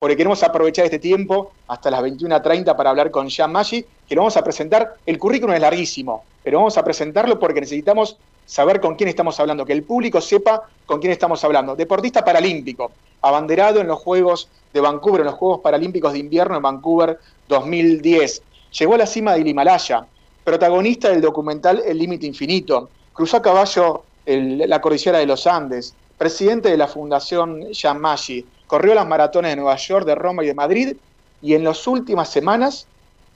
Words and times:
porque 0.00 0.16
queremos 0.16 0.42
aprovechar 0.42 0.86
este 0.86 0.98
tiempo 0.98 1.52
hasta 1.68 1.90
las 1.90 2.00
21.30 2.00 2.74
para 2.74 2.88
hablar 2.88 3.10
con 3.10 3.28
Jean 3.28 3.52
Maggi, 3.52 3.84
que 4.08 4.14
lo 4.14 4.22
vamos 4.22 4.36
a 4.38 4.42
presentar. 4.42 4.94
El 5.04 5.18
currículum 5.18 5.54
es 5.54 5.60
larguísimo, 5.60 6.24
pero 6.42 6.56
vamos 6.56 6.78
a 6.78 6.82
presentarlo 6.82 7.38
porque 7.38 7.60
necesitamos 7.60 8.16
saber 8.46 8.80
con 8.80 8.94
quién 8.94 9.10
estamos 9.10 9.38
hablando, 9.38 9.66
que 9.66 9.74
el 9.74 9.82
público 9.82 10.22
sepa 10.22 10.62
con 10.86 11.00
quién 11.00 11.12
estamos 11.12 11.44
hablando. 11.44 11.76
Deportista 11.76 12.24
paralímpico, 12.24 12.92
abanderado 13.20 13.78
en 13.78 13.88
los 13.88 13.98
Juegos 13.98 14.48
de 14.72 14.80
Vancouver, 14.80 15.20
en 15.20 15.26
los 15.26 15.34
Juegos 15.34 15.60
Paralímpicos 15.60 16.14
de 16.14 16.20
Invierno 16.20 16.56
en 16.56 16.62
Vancouver 16.62 17.18
2010. 17.48 18.42
Llegó 18.78 18.94
a 18.94 18.98
la 18.98 19.06
cima 19.06 19.34
del 19.34 19.48
Himalaya, 19.48 20.06
protagonista 20.42 21.10
del 21.10 21.20
documental 21.20 21.82
El 21.84 21.98
Límite 21.98 22.26
Infinito. 22.26 22.88
Cruzó 23.12 23.36
a 23.36 23.42
caballo 23.42 24.04
la 24.24 24.80
cordillera 24.80 25.18
de 25.18 25.26
los 25.26 25.46
Andes, 25.46 25.94
presidente 26.16 26.70
de 26.70 26.78
la 26.78 26.88
Fundación 26.88 27.70
Yamashi, 27.70 28.46
corrió 28.70 28.94
las 28.94 29.08
maratones 29.08 29.50
de 29.50 29.56
Nueva 29.56 29.74
York, 29.74 30.06
de 30.06 30.14
Roma 30.14 30.44
y 30.44 30.46
de 30.46 30.54
Madrid, 30.54 30.96
y 31.42 31.54
en 31.54 31.64
las 31.64 31.88
últimas 31.88 32.28
semanas 32.28 32.86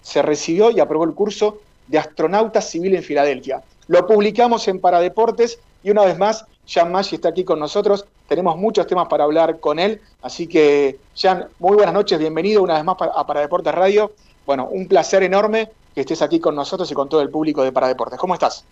se 0.01 0.23
recibió 0.23 0.71
y 0.71 0.79
aprobó 0.79 1.03
el 1.03 1.13
curso 1.13 1.59
de 1.89 1.99
astronauta 1.99 2.61
civil 2.61 2.95
en 2.95 3.03
Filadelfia. 3.03 3.61
Lo 3.89 4.07
publicamos 4.07 4.69
en 4.69 4.79
Paradeportes 4.79 5.59
y 5.83 5.91
una 5.91 6.05
vez 6.05 6.17
más, 6.17 6.45
Jan 6.69 6.93
Maggi 6.93 7.17
está 7.17 7.31
aquí 7.31 7.43
con 7.43 7.59
nosotros. 7.59 8.05
Tenemos 8.29 8.57
muchos 8.57 8.87
temas 8.87 9.09
para 9.09 9.25
hablar 9.25 9.59
con 9.59 9.81
él. 9.81 10.01
Así 10.23 10.47
que, 10.47 11.01
Jan, 11.17 11.49
muy 11.59 11.75
buenas 11.75 11.95
noches, 11.95 12.17
bienvenido 12.17 12.63
una 12.63 12.75
vez 12.75 12.85
más 12.85 12.97
a 13.01 13.27
Paradeportes 13.27 13.75
Radio. 13.75 14.13
Bueno, 14.47 14.69
un 14.71 14.87
placer 14.87 15.25
enorme 15.25 15.69
que 15.97 16.03
estés 16.03 16.23
aquí 16.23 16.39
con 16.39 16.55
nosotros 16.55 16.89
y 16.93 16.95
con 16.95 17.09
todo 17.09 17.23
el 17.23 17.31
público 17.31 17.65
de 17.65 17.73
Paradeportes. 17.73 18.21
¿Cómo 18.21 18.35
estás? 18.35 18.65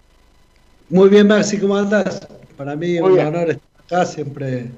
Muy 0.90 1.09
bien, 1.09 1.26
Maxi, 1.26 1.59
¿cómo 1.59 1.74
andas? 1.74 2.24
Para 2.56 2.76
mí 2.76 2.98
es 2.98 3.02
un 3.02 3.18
honor 3.18 3.51
estar 3.51 4.01
acá, 4.01 4.06
siempre, 4.06 4.70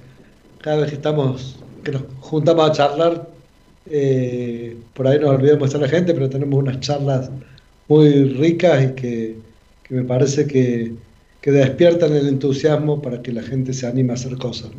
cada 0.63 0.79
vez 0.79 0.89
que 0.89 0.97
estamos, 0.97 1.59
que 1.85 1.93
nos 1.93 2.03
juntamos 2.21 2.71
a 2.71 2.73
charlar, 2.73 3.29
eh, 3.87 4.77
por 4.95 5.07
ahí 5.07 5.19
nos 5.21 5.31
olvidamos 5.31 5.73
de 5.73 5.79
la 5.79 5.89
gente, 5.89 6.15
pero 6.15 6.29
tenemos 6.29 6.59
unas 6.59 6.81
charlas 6.81 7.31
muy 7.87 8.25
ricas 8.25 8.83
y 8.83 8.95
que 8.95 9.37
que 9.85 9.95
me 9.95 10.03
parece 10.03 10.47
que, 10.47 10.93
despiertan 11.43 12.15
el 12.15 12.27
entusiasmo 12.27 13.03
para 13.03 13.21
que 13.21 13.31
la 13.31 13.43
gente 13.43 13.75
se 13.75 13.87
anime 13.87 14.13
a 14.13 14.15
hacer 14.15 14.39
cosas. 14.39 14.71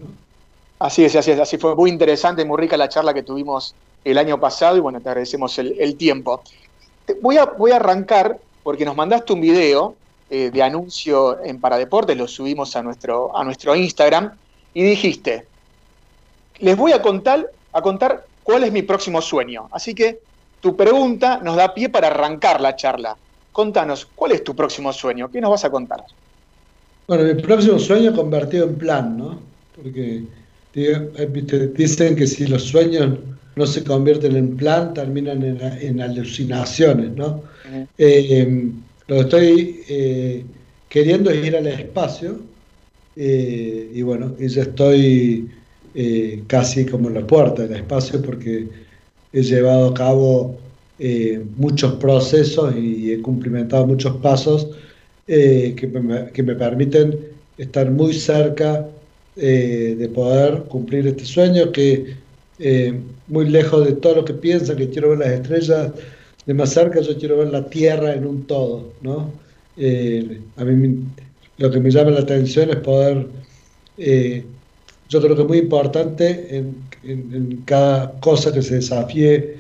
Así 0.79 1.05
es, 1.05 1.15
así 1.15 1.29
es, 1.29 1.39
así 1.39 1.59
fue 1.59 1.75
muy 1.75 1.91
interesante, 1.91 2.43
muy 2.43 2.57
rica 2.59 2.75
la 2.75 2.89
charla 2.89 3.13
que 3.13 3.21
tuvimos 3.21 3.75
el 4.03 4.17
año 4.17 4.39
pasado 4.39 4.75
y 4.75 4.79
bueno, 4.79 4.99
te 4.99 5.07
agradecemos 5.07 5.59
el, 5.59 5.95
tiempo. 5.95 6.41
voy, 7.21 7.37
a, 7.37 7.45
voy 7.45 7.69
a 7.69 7.75
arrancar 7.75 8.39
porque 8.63 8.83
nos 8.83 8.95
mandaste 8.95 9.31
un 9.31 9.41
video 9.41 9.93
eh, 10.31 10.49
de 10.51 10.63
anuncio 10.63 11.39
en 11.43 11.61
Paradeportes, 11.61 12.17
lo 12.17 12.27
subimos 12.27 12.75
a 12.75 12.81
nuestro, 12.81 13.37
a 13.37 13.43
nuestro 13.43 13.75
Instagram 13.75 14.31
y 14.73 14.81
dijiste, 14.81 15.45
les 16.59 16.77
voy 16.77 16.91
a 16.91 17.01
contar, 17.01 17.49
a 17.73 17.81
contar 17.81 18.25
cuál 18.43 18.63
es 18.63 18.71
mi 18.71 18.81
próximo 18.81 19.21
sueño. 19.21 19.67
Así 19.71 19.93
que 19.93 20.19
tu 20.61 20.75
pregunta 20.75 21.39
nos 21.43 21.55
da 21.55 21.73
pie 21.73 21.89
para 21.89 22.07
arrancar 22.07 22.61
la 22.61 22.75
charla. 22.75 23.15
Contanos, 23.51 24.07
¿cuál 24.15 24.31
es 24.33 24.43
tu 24.43 24.55
próximo 24.55 24.91
sueño? 24.91 25.29
¿Qué 25.31 25.39
nos 25.41 25.51
vas 25.51 25.65
a 25.65 25.69
contar? 25.69 26.03
Bueno, 27.07 27.23
mi 27.23 27.41
próximo 27.41 27.79
sueño 27.79 28.15
convertido 28.15 28.65
en 28.65 28.75
plan, 28.75 29.17
¿no? 29.17 29.39
Porque 29.75 30.23
eh, 30.73 31.71
dicen 31.75 32.15
que 32.15 32.27
si 32.27 32.47
los 32.47 32.63
sueños 32.63 33.19
no 33.55 33.65
se 33.65 33.83
convierten 33.83 34.35
en 34.35 34.57
plan, 34.57 34.93
terminan 34.93 35.43
en, 35.43 36.01
alucinaciones, 36.01 37.11
¿no? 37.11 37.43
Eh, 37.97 38.71
lo 39.07 39.15
que 39.15 39.21
estoy 39.21 39.83
eh, 39.87 40.45
queriendo 40.89 41.29
es 41.29 41.45
ir 41.45 41.55
al 41.55 41.67
espacio 41.67 42.39
y 43.15 44.01
bueno, 44.01 44.33
y 44.37 44.49
ya 44.49 44.63
estoy 44.63 45.49
casi 46.47 46.85
como 46.85 47.09
la 47.09 47.25
puerta 47.25 47.63
del 47.63 47.77
espacio 47.77 48.21
porque 48.21 48.67
he 49.31 49.41
llevado 49.41 49.89
a 49.89 49.93
cabo 49.93 50.57
eh, 50.97 51.43
muchos 51.57 51.93
procesos 51.95 52.73
y 52.73 53.11
he 53.11 53.21
cumplimentado 53.21 53.85
muchos 53.85 54.15
pasos 54.17 54.69
eh, 55.27 55.75
que, 55.75 55.87
me, 55.87 56.31
que, 56.31 56.41
me, 56.41 56.55
permiten 56.55 57.19
estar 57.57 57.91
muy 57.91 58.13
cerca 58.13 58.87
eh, 59.35 59.95
de 59.97 60.07
poder 60.07 60.63
cumplir 60.69 61.05
este 61.07 61.25
sueño, 61.25 61.71
que 61.73 62.15
muy 63.27 63.49
lejos 63.49 63.85
de 63.85 63.93
todo 63.93 64.15
lo 64.15 64.25
que 64.25 64.33
piensan, 64.33 64.77
que 64.77 64.89
quiero 64.89 65.09
ver 65.09 65.19
las 65.19 65.31
estrellas 65.31 65.91
de 66.45 66.53
más 66.53 66.69
cerca, 66.69 67.01
yo 67.01 67.17
quiero 67.17 67.39
ver 67.39 67.49
la 67.49 67.65
Tierra 67.65 68.13
en 68.13 68.25
un 68.25 68.47
todo. 68.47 68.93
¿no? 69.01 69.33
a 70.55 70.63
mí 70.63 70.99
lo 71.57 71.69
que 71.69 71.79
me 71.81 71.91
llama 71.91 72.11
la 72.11 72.21
atención 72.21 72.69
es 72.69 72.77
poder 72.77 73.27
yo 75.15 75.21
creo 75.21 75.35
que 75.35 75.41
es 75.43 75.47
muy 75.47 75.57
importante 75.59 76.57
en, 76.57 76.75
en, 77.03 77.61
cada 77.65 78.11
cosa 78.19 78.51
que 78.51 78.61
se 78.61 78.75
desafíe 78.75 79.55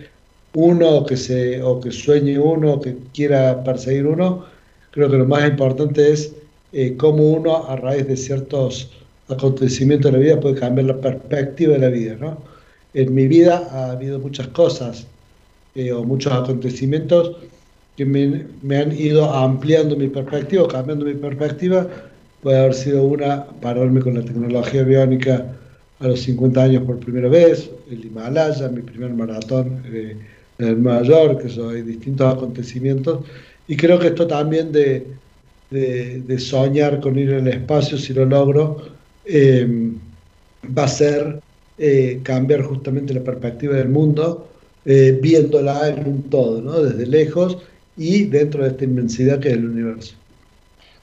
uno 0.53 1.05
que 1.05 1.15
se, 1.15 1.63
o 1.63 1.79
que 1.79 1.91
sueñe 1.91 2.37
uno, 2.37 2.81
que 2.81 2.97
quiera 3.13 3.63
perseguir 3.63 4.05
uno, 4.07 4.45
creo 4.91 5.09
que 5.09 5.17
lo 5.17 5.25
más 5.25 5.47
importante 5.47 6.11
es 6.11 6.33
eh, 6.73 6.95
cómo 6.97 7.23
uno 7.23 7.67
a 7.69 7.77
raíz 7.77 8.05
de 8.07 8.17
ciertos 8.17 8.91
acontecimientos 9.29 10.11
de 10.11 10.17
la 10.17 10.23
vida 10.23 10.39
puede 10.39 10.55
cambiar 10.55 10.87
la 10.87 10.99
perspectiva 10.99 11.73
de 11.73 11.79
la 11.79 11.89
vida. 11.89 12.17
¿no? 12.19 12.37
En 12.93 13.13
mi 13.13 13.27
vida 13.27 13.67
ha 13.71 13.91
habido 13.91 14.19
muchas 14.19 14.47
cosas 14.49 15.07
eh, 15.75 15.93
o 15.93 16.03
muchos 16.03 16.33
acontecimientos 16.33 17.37
que 17.95 18.05
me, 18.05 18.45
me, 18.61 18.77
han 18.77 18.91
ido 18.91 19.23
ampliando 19.33 19.95
mi 19.95 20.09
perspectiva, 20.09 20.67
cambiando 20.67 21.05
mi 21.05 21.13
perspectiva. 21.13 21.87
Puede 22.45 22.59
haber 22.59 22.75
sido 22.75 23.03
una, 23.05 23.47
pararme 23.59 24.01
con 24.01 24.13
la 24.13 24.21
tecnología 24.21 24.83
biónica 24.83 25.47
a 25.97 26.07
los 26.07 26.19
50 26.19 26.61
años 26.61 26.83
por 26.83 26.99
primera 26.99 27.27
vez, 27.27 27.71
el 27.89 28.05
Himalaya, 28.05 28.69
mi 28.69 28.81
primer 28.83 29.15
maratón. 29.15 29.81
Eh, 29.91 30.15
en 30.59 30.83
Nueva 30.83 31.01
York, 31.01 31.41
eso, 31.43 31.69
hay 31.69 31.81
distintos 31.81 32.31
acontecimientos. 32.31 33.25
Y 33.67 33.75
creo 33.75 33.97
que 33.97 34.09
esto 34.09 34.27
también 34.27 34.71
de, 34.71 35.07
de, 35.71 36.37
soñar 36.37 36.99
con 36.99 37.17
ir 37.17 37.33
al 37.33 37.47
espacio, 37.47 37.97
si 37.97 38.13
lo 38.13 38.25
logro, 38.25 38.89
eh, 39.25 39.67
va 40.77 40.83
a 40.83 40.87
ser 40.87 41.39
eh, 41.79 42.19
cambiar 42.21 42.61
justamente 42.61 43.15
la 43.15 43.23
perspectiva 43.23 43.73
del 43.73 43.89
mundo, 43.89 44.49
eh, 44.85 45.17
viéndola 45.19 45.89
en 45.89 46.07
un 46.07 46.23
todo, 46.29 46.61
¿no? 46.61 46.83
desde 46.83 47.07
lejos 47.07 47.57
y 47.97 48.25
dentro 48.25 48.61
de 48.61 48.69
esta 48.69 48.83
inmensidad 48.83 49.39
que 49.39 49.47
es 49.47 49.55
el 49.55 49.65
universo. 49.65 50.13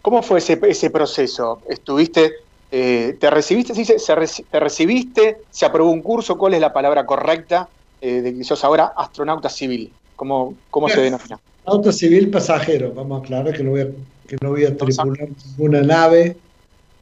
¿Cómo 0.03 0.23
fue 0.23 0.39
ese, 0.39 0.61
ese 0.69 0.91
proceso? 0.91 1.63
¿Estuviste, 1.69 2.33
te 2.69 3.31
recibiste, 3.31 3.75
se, 3.75 4.45
te 4.51 4.61
recibiste, 4.61 5.39
se 5.51 5.65
aprobó 5.65 5.91
un 5.91 6.03
curso? 6.03 6.37
¿Cuál 6.37 6.55
es 6.55 6.61
la 6.61 6.73
palabra 6.73 7.07
correcta? 7.07 7.69
eh, 8.03 8.21
de 8.21 8.35
que 8.35 8.45
sos 8.45 8.63
ahora 8.65 8.93
astronauta 8.97 9.49
civil. 9.49 9.91
¿Cómo, 10.17 10.55
cómo 10.71 10.89
se 10.89 11.01
denomina? 11.01 11.39
Astronauta 11.61 11.93
civil 11.93 12.31
pasajero, 12.31 12.93
vamos 12.93 13.21
a 13.21 13.25
aclarar 13.25 13.57
que 13.57 13.63
no 13.63 13.71
voy 13.71 13.81
a, 13.81 13.87
que 14.27 14.37
no 14.43 14.51
voy 14.51 14.65
a 14.65 14.77
tripular 14.77 15.29
ninguna 15.47 15.83
nave. 15.83 16.37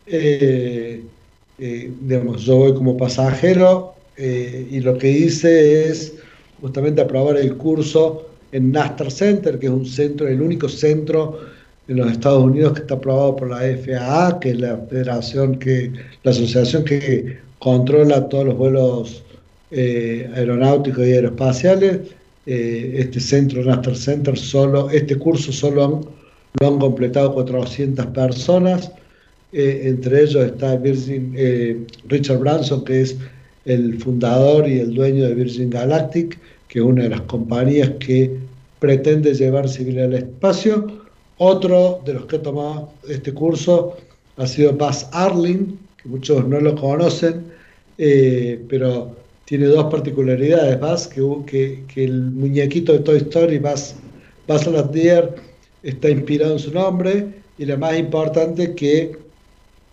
Eh, 0.07 1.03
eh, 1.59 1.93
digamos, 2.03 2.43
yo 2.43 2.57
voy 2.57 2.75
como 2.75 2.97
pasajero 2.97 3.95
eh, 4.17 4.69
y 4.71 4.81
lo 4.81 4.99
que 4.99 5.11
hice 5.11 5.89
es 5.89 6.15
justamente 6.61 7.01
aprobar 7.01 7.39
el 7.39 7.57
curso 7.57 8.27
en 8.53 8.73
Nastar 8.73 9.11
Center, 9.11 9.59
que 9.59 9.67
es 9.67 9.73
un 9.73 9.87
centro, 9.87 10.29
el 10.29 10.43
único 10.43 10.69
centro 10.69 11.39
en 11.91 11.97
los 11.97 12.13
Estados 12.13 12.45
Unidos 12.45 12.75
que 12.75 12.81
está 12.83 12.95
aprobado 12.95 13.35
por 13.35 13.51
la 13.51 13.59
FAA, 13.59 14.39
que 14.39 14.51
es 14.51 14.61
la 14.61 14.77
federación 14.89 15.59
que, 15.59 15.93
la 16.23 16.31
asociación 16.31 16.85
que 16.85 17.39
controla 17.59 18.29
todos 18.29 18.47
los 18.47 18.57
vuelos 18.57 19.25
eh, 19.73 20.31
aeronáuticos 20.37 21.05
y 21.05 21.13
aeroespaciales. 21.15 21.99
Eh, 22.47 22.95
este 22.97 23.19
centro, 23.19 23.65
Raster 23.65 23.97
Center, 23.97 24.39
solo, 24.39 24.89
este 24.91 25.17
curso 25.17 25.51
solo 25.51 26.09
lo 26.61 26.69
han 26.69 26.79
completado 26.79 27.35
400 27.35 28.07
personas. 28.07 28.93
Eh, 29.53 29.83
entre 29.87 30.23
ellos 30.23 30.47
está 30.47 30.81
Richard 32.07 32.39
Branson, 32.39 32.85
que 32.85 33.01
es 33.01 33.17
el 33.65 33.99
fundador 33.99 34.69
y 34.69 34.79
el 34.79 34.95
dueño 34.95 35.25
de 35.25 35.35
Virgin 35.35 35.71
Galactic, 35.71 36.39
que 36.69 36.79
es 36.79 36.85
una 36.85 37.03
de 37.03 37.09
las 37.09 37.23
compañías 37.23 37.91
que 37.99 38.31
pretende 38.79 39.35
llevar 39.35 39.69
civil 39.69 39.99
al 39.99 40.15
espacio. 40.15 41.01
Otro 41.43 42.03
de 42.05 42.13
los 42.13 42.27
que 42.27 42.37
ha 42.37 42.43
tomado 42.43 42.93
este 43.09 43.33
curso 43.33 43.97
ha 44.37 44.47
sido 44.47 44.75
Buzz 44.75 45.07
Arling, 45.11 45.79
que 45.97 46.07
muchos 46.11 46.47
no 46.47 46.61
lo 46.61 46.75
conocen, 46.75 47.47
pero 47.97 49.17
tiene 49.47 49.65
dos 49.65 49.87
particularidades, 49.91 50.79
Buzz, 50.79 51.09
que, 51.09 51.83
que, 51.89 52.05
el 52.05 52.31
muñequito 52.33 52.93
de 52.93 52.99
Toy 52.99 53.17
Story, 53.17 53.59
Buzz, 53.59 53.95
Buzz 54.47 54.67
Lightyear, 54.67 55.35
está 55.83 56.11
inspirado 56.11 56.53
en 56.53 56.59
su 56.59 56.73
nombre, 56.73 57.29
y 57.57 57.65
la 57.65 57.79
más 57.79 57.99
importante 57.99 58.75
que 58.75 59.17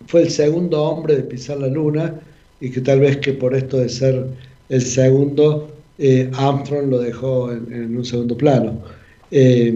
fue 0.06 0.24
el 0.24 0.30
segundo 0.30 0.82
hombre 0.82 1.16
de 1.16 1.22
pisar 1.22 1.56
la 1.60 1.68
luna, 1.68 2.20
y 2.60 2.70
que 2.70 2.82
tal 2.82 3.00
vez 3.00 3.16
que 3.16 3.32
por 3.32 3.54
esto 3.54 3.78
de 3.78 3.88
ser 3.88 4.26
el 4.68 4.82
segundo, 4.82 5.70
eh, 5.96 6.30
Armstrong 6.34 6.90
lo 6.90 6.98
dejó 6.98 7.50
en, 7.50 7.96
un 7.96 8.04
segundo 8.04 8.36
plano. 8.36 8.82
Eh, 9.30 9.72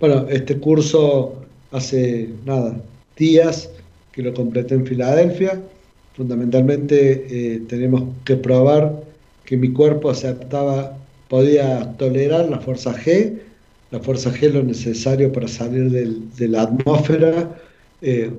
bueno, 0.00 0.26
este 0.28 0.58
curso 0.58 1.34
hace 1.70 2.28
nada, 2.44 2.76
días 3.16 3.70
que 4.12 4.22
lo 4.22 4.32
completé 4.32 4.74
en 4.74 4.86
Filadelfia. 4.86 5.60
Fundamentalmente 6.14 7.26
eh, 7.28 7.62
tenemos 7.68 8.04
que 8.24 8.36
probar 8.36 9.02
que 9.44 9.56
mi 9.56 9.72
cuerpo 9.72 10.10
aceptaba, 10.10 10.96
podía 11.28 11.92
tolerar 11.96 12.48
la 12.48 12.60
fuerza 12.60 12.94
G, 12.94 13.38
la 13.90 14.00
fuerza 14.00 14.32
G 14.32 14.52
lo 14.52 14.62
necesario 14.62 15.32
para 15.32 15.48
salir 15.48 15.90
de 15.90 16.48
la 16.48 16.62
atmósfera. 16.62 17.50
Eh, 18.02 18.30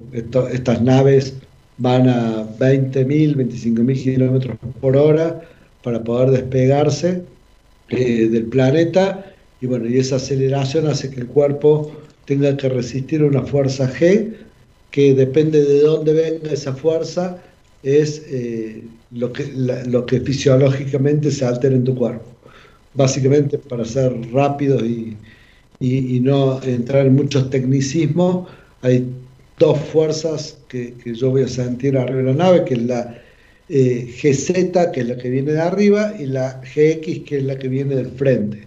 estas 0.52 0.82
naves 0.82 1.34
van 1.78 2.08
a 2.08 2.46
20.000, 2.60 3.36
25.000 3.36 4.04
kilómetros 4.04 4.58
por 4.80 4.96
hora 4.96 5.42
para 5.84 6.04
poder 6.04 6.32
despegarse 6.32 7.24
eh, 7.90 8.28
del 8.28 8.46
planeta 8.46 9.35
y 9.62 9.68
bueno, 9.68 9.88
y 9.88 9.98
esa 9.98 10.18
aceleración 10.18 10.88
hace 10.88 11.10
que 11.10 11.22
el 11.22 11.28
cuerpo 11.28 11.92
tenga 12.26 12.56
que 12.58 12.70
resistir 12.70 13.24
una 13.24 13.44
fuerza 13.44 13.92
G 13.92 14.34
que 14.92 15.14
depende 15.14 15.62
de 15.62 15.82
dónde 15.82 16.14
venga 16.14 16.54
esa 16.54 16.74
fuerza, 16.74 17.38
es 17.84 18.24
eh, 18.30 18.82
lo, 19.12 19.34
que, 19.34 19.46
lo 19.54 20.06
que 20.06 20.22
fisiológicamente 20.22 21.32
se 21.32 21.46
altera 21.46 21.76
en 21.76 21.84
tu 21.84 21.94
cuerpo. 21.96 22.26
Básicamente, 22.94 23.58
para 23.58 23.84
ser 23.84 24.14
rápidos 24.32 24.84
y, 24.84 25.18
y, 25.82 26.20
no 26.22 26.62
entrar 26.64 27.06
en 27.08 27.16
muchos 27.16 27.50
tecnicismos, 27.50 28.48
hay 28.82 29.06
dos 29.60 29.78
fuerzas 29.80 30.58
que, 30.70 30.94
que, 31.04 31.14
yo 31.14 31.30
voy 31.30 31.44
a 31.44 31.48
sentir 31.50 31.98
arriba 31.98 32.20
de 32.20 32.24
la 32.24 32.34
nave, 32.34 32.64
que 32.64 32.76
es 32.76 32.84
la 32.84 33.22
eh, 33.68 34.08
GZ, 34.22 34.92
que 34.94 35.02
es 35.02 35.08
la 35.10 35.18
que 35.18 35.30
viene 35.30 35.52
de 35.52 35.60
arriba, 35.62 36.14
y 36.18 36.26
la 36.28 36.62
GX, 36.62 37.20
que 37.26 37.38
es 37.40 37.44
la 37.44 37.58
que 37.58 37.68
viene 37.68 37.96
del 37.96 38.12
frente. 38.12 38.66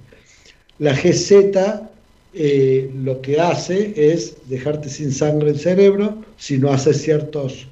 La 0.78 0.92
GZ 0.92 1.88
eh, 2.34 2.90
lo 2.94 3.20
que 3.20 3.40
hace 3.40 3.92
es 3.96 4.36
dejarte 4.48 4.88
sin 4.88 5.12
sangre 5.12 5.50
el 5.50 5.58
cerebro, 5.58 6.18
si 6.36 6.58
no 6.58 6.70
haces 6.70 7.02
ciertos 7.02 7.66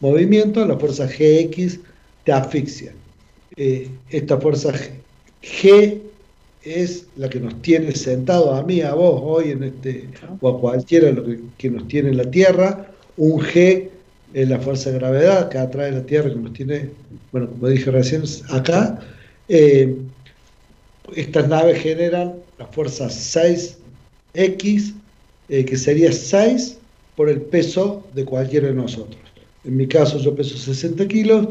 movimientos, 0.00 0.68
la 0.68 0.78
fuerza 0.78 1.06
GX 1.06 1.80
te 2.24 2.32
asfixia. 2.32 2.92
Eh, 3.56 3.88
esta 4.10 4.38
fuerza 4.38 4.72
G 5.42 6.00
es 6.62 7.06
la 7.16 7.28
que 7.28 7.40
nos 7.40 7.60
tiene 7.62 7.92
sentado 7.92 8.54
a 8.54 8.62
mí, 8.62 8.80
a 8.82 8.94
vos, 8.94 9.20
hoy 9.24 9.50
en 9.50 9.64
este, 9.64 10.08
o 10.40 10.48
a 10.48 10.60
cualquiera 10.60 11.10
lo 11.10 11.24
que, 11.58 11.70
nos 11.70 11.88
tiene 11.88 12.10
en 12.10 12.18
la 12.18 12.30
Tierra. 12.30 12.86
Un 13.16 13.40
G 13.40 13.88
es 14.34 14.48
la 14.48 14.58
fuerza 14.60 14.90
de 14.90 14.98
gravedad 14.98 15.48
que 15.48 15.58
atrae 15.58 15.90
la 15.90 16.04
Tierra, 16.04 16.30
que 16.30 16.36
nos 16.36 16.52
tiene, 16.52 16.90
bueno, 17.32 17.48
como 17.48 17.68
dije 17.68 17.90
recién, 17.90 18.22
acá. 18.50 19.00
Eh, 19.48 19.96
estas 21.16 21.48
naves 21.48 21.82
generan 21.82 22.34
la 22.58 22.66
fuerza 22.66 23.06
6X, 23.06 24.94
eh, 25.48 25.64
que 25.64 25.76
sería 25.76 26.12
6 26.12 26.78
por 27.16 27.28
el 27.28 27.40
peso 27.40 28.04
de 28.14 28.24
cualquiera 28.24 28.68
de 28.68 28.74
nosotros. 28.74 29.20
En 29.64 29.76
mi 29.76 29.86
caso 29.86 30.18
yo 30.18 30.34
peso 30.34 30.56
60 30.56 31.06
kilos, 31.08 31.48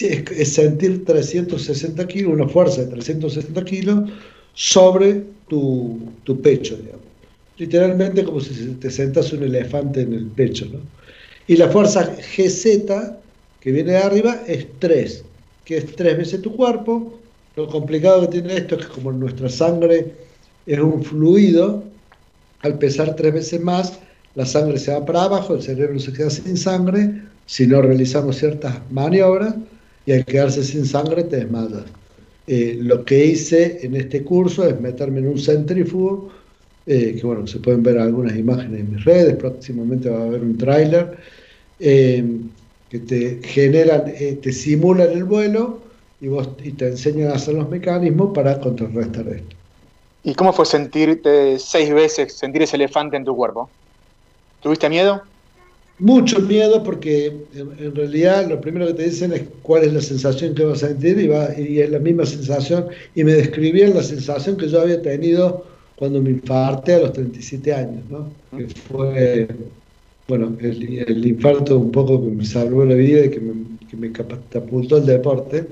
es 0.00 0.52
sentir 0.52 1.04
360 1.04 2.06
kilos, 2.06 2.32
una 2.32 2.48
fuerza 2.48 2.82
de 2.82 2.88
360 2.88 3.64
kilos 3.64 4.10
sobre 4.54 5.22
tu, 5.48 6.00
pecho, 6.42 6.76
digamos. 6.76 7.04
Literalmente 7.58 8.24
como 8.24 8.40
si 8.40 8.52
te 8.80 8.90
sentas 8.90 9.32
un 9.32 9.42
elefante 9.42 10.00
en 10.00 10.14
el 10.14 10.26
pecho, 10.26 10.66
¿no? 10.72 10.80
Y 11.46 11.56
la 11.56 11.68
fuerza 11.68 12.16
GZ, 12.36 12.86
que 13.60 13.70
viene 13.70 13.92
de 13.92 13.98
arriba, 13.98 14.42
es 14.46 14.66
3, 14.78 15.24
que 15.64 15.76
es 15.76 15.94
3 15.94 16.16
veces 16.16 16.42
tu 16.42 16.56
cuerpo. 16.56 17.20
Lo 17.56 17.68
complicado 17.68 18.22
que 18.22 18.40
tiene 18.40 18.56
esto 18.56 18.74
es 18.74 18.86
que 18.86 18.92
como 18.92 19.12
nuestra 19.12 19.48
sangre 19.48 20.12
es 20.66 20.78
un 20.80 21.04
fluido, 21.04 21.84
al 22.62 22.78
pesar 22.78 23.14
3 23.14 23.32
veces 23.32 23.60
más, 23.60 24.00
la 24.34 24.44
sangre 24.44 24.78
se 24.78 24.92
va 24.92 25.06
para 25.06 25.22
abajo, 25.22 25.54
el 25.54 25.62
cerebro 25.62 25.98
se 26.00 26.12
queda 26.12 26.30
sin 26.30 26.56
sangre, 26.56 27.22
si 27.46 27.66
no 27.66 27.80
realizamos 27.80 28.36
ciertas 28.36 28.74
maniobras, 28.90 29.54
y 30.04 30.12
al 30.12 30.24
quedarse 30.24 30.64
sin 30.64 30.84
sangre 30.84 31.22
te 31.24 31.36
desmayas. 31.36 31.84
Eh, 32.48 32.76
lo 32.80 33.04
que 33.04 33.24
hice 33.24 33.78
en 33.82 33.94
este 33.94 34.24
curso 34.24 34.66
es 34.68 34.80
meterme 34.80 35.20
en 35.20 35.28
un 35.28 35.38
centrífugo, 35.38 36.30
eh, 36.86 37.16
que 37.18 37.26
bueno, 37.26 37.46
se 37.46 37.60
pueden 37.60 37.84
ver 37.84 37.98
algunas 37.98 38.36
imágenes 38.36 38.80
en 38.80 38.94
mis 38.94 39.04
redes, 39.04 39.36
próximamente 39.36 40.10
va 40.10 40.22
a 40.22 40.24
haber 40.24 40.42
un 40.42 40.58
tráiler, 40.58 41.16
eh, 41.78 42.24
que 42.90 42.98
te 42.98 43.38
generan, 43.42 44.12
te 44.40 44.52
simulan 44.52 45.10
el 45.10 45.24
vuelo 45.24 45.83
y, 46.24 46.28
vos, 46.28 46.48
y 46.62 46.72
te 46.72 46.88
enseñan 46.88 47.32
a 47.32 47.34
hacer 47.34 47.54
los 47.54 47.68
mecanismos 47.68 48.32
para 48.34 48.58
contrarrestar 48.58 49.28
esto. 49.28 49.56
¿Y 50.22 50.34
cómo 50.34 50.54
fue 50.54 50.64
sentirte 50.64 51.58
seis 51.58 51.92
veces, 51.92 52.32
sentir 52.32 52.62
ese 52.62 52.76
elefante 52.76 53.18
en 53.18 53.26
tu 53.26 53.36
cuerpo? 53.36 53.68
¿Tuviste 54.62 54.88
miedo? 54.88 55.22
mucho 55.98 56.40
miedo 56.40 56.82
porque 56.82 57.32
en, 57.54 57.94
realidad 57.94 58.48
lo 58.48 58.60
primero 58.60 58.86
que 58.88 58.94
te 58.94 59.04
dicen 59.04 59.32
es 59.32 59.42
cuál 59.62 59.84
es 59.84 59.92
la 59.92 60.00
sensación 60.00 60.52
que 60.52 60.64
vas 60.64 60.82
a 60.82 60.88
sentir 60.88 61.20
y, 61.20 61.28
va, 61.28 61.48
y 61.56 61.78
es 61.78 61.88
la 61.88 62.00
misma 62.00 62.26
sensación 62.26 62.86
y 63.14 63.22
me 63.22 63.32
describían 63.34 63.94
la 63.94 64.02
sensación 64.02 64.56
que 64.56 64.68
yo 64.68 64.80
había 64.80 65.00
tenido 65.00 65.64
cuando 65.94 66.20
me 66.20 66.30
infarté 66.30 66.94
a 66.94 66.98
los 66.98 67.12
37 67.12 67.72
años, 67.72 68.02
¿no? 68.10 68.28
que 68.58 68.66
fue 68.66 69.46
bueno, 70.26 70.56
el, 70.58 71.26
infarto 71.26 71.78
un 71.78 71.92
poco 71.92 72.20
que 72.20 72.28
me 72.28 72.44
salvó 72.44 72.84
la 72.84 72.94
vida 72.94 73.26
y 73.26 73.30
que 73.30 73.38
me, 73.38 73.52
que 73.88 73.96
me 73.96 74.10
catapultó 74.10 74.96
el 74.96 75.06
deporte. 75.06 75.68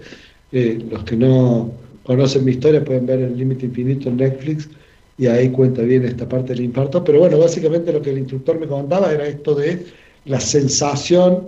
Los 0.52 1.04
que 1.04 1.16
no 1.16 1.72
conocen 2.04 2.44
mi 2.44 2.52
historia 2.52 2.84
pueden 2.84 3.06
ver 3.06 3.20
El 3.20 3.36
Límite 3.36 3.66
Infinito 3.66 4.08
en 4.08 4.18
Netflix 4.18 4.68
y 5.18 5.26
ahí 5.26 5.50
cuenta 5.50 5.82
bien 5.82 6.04
esta 6.04 6.28
parte 6.28 6.52
del 6.52 6.64
infarto. 6.64 7.02
Pero 7.04 7.20
bueno, 7.20 7.38
básicamente 7.38 7.92
lo 7.92 8.02
que 8.02 8.10
el 8.10 8.18
instructor 8.18 8.58
me 8.58 8.66
contaba 8.66 9.12
era 9.12 9.26
esto 9.26 9.54
de 9.54 9.86
la 10.26 10.40
sensación 10.40 11.46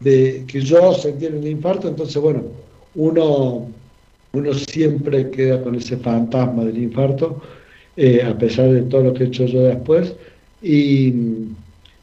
de 0.00 0.44
que 0.46 0.60
yo 0.60 0.92
sentí 0.92 1.26
en 1.26 1.36
el 1.38 1.46
infarto, 1.46 1.88
entonces 1.88 2.20
bueno, 2.20 2.42
uno, 2.94 3.68
uno 4.32 4.54
siempre 4.54 5.30
queda 5.30 5.62
con 5.62 5.74
ese 5.74 5.96
fantasma 5.96 6.64
del 6.64 6.78
infarto, 6.78 7.40
eh, 7.96 8.22
a 8.22 8.36
pesar 8.36 8.70
de 8.70 8.82
todo 8.82 9.04
lo 9.04 9.14
que 9.14 9.24
he 9.24 9.26
hecho 9.28 9.46
yo 9.46 9.62
después. 9.62 10.14
Y 10.62 11.12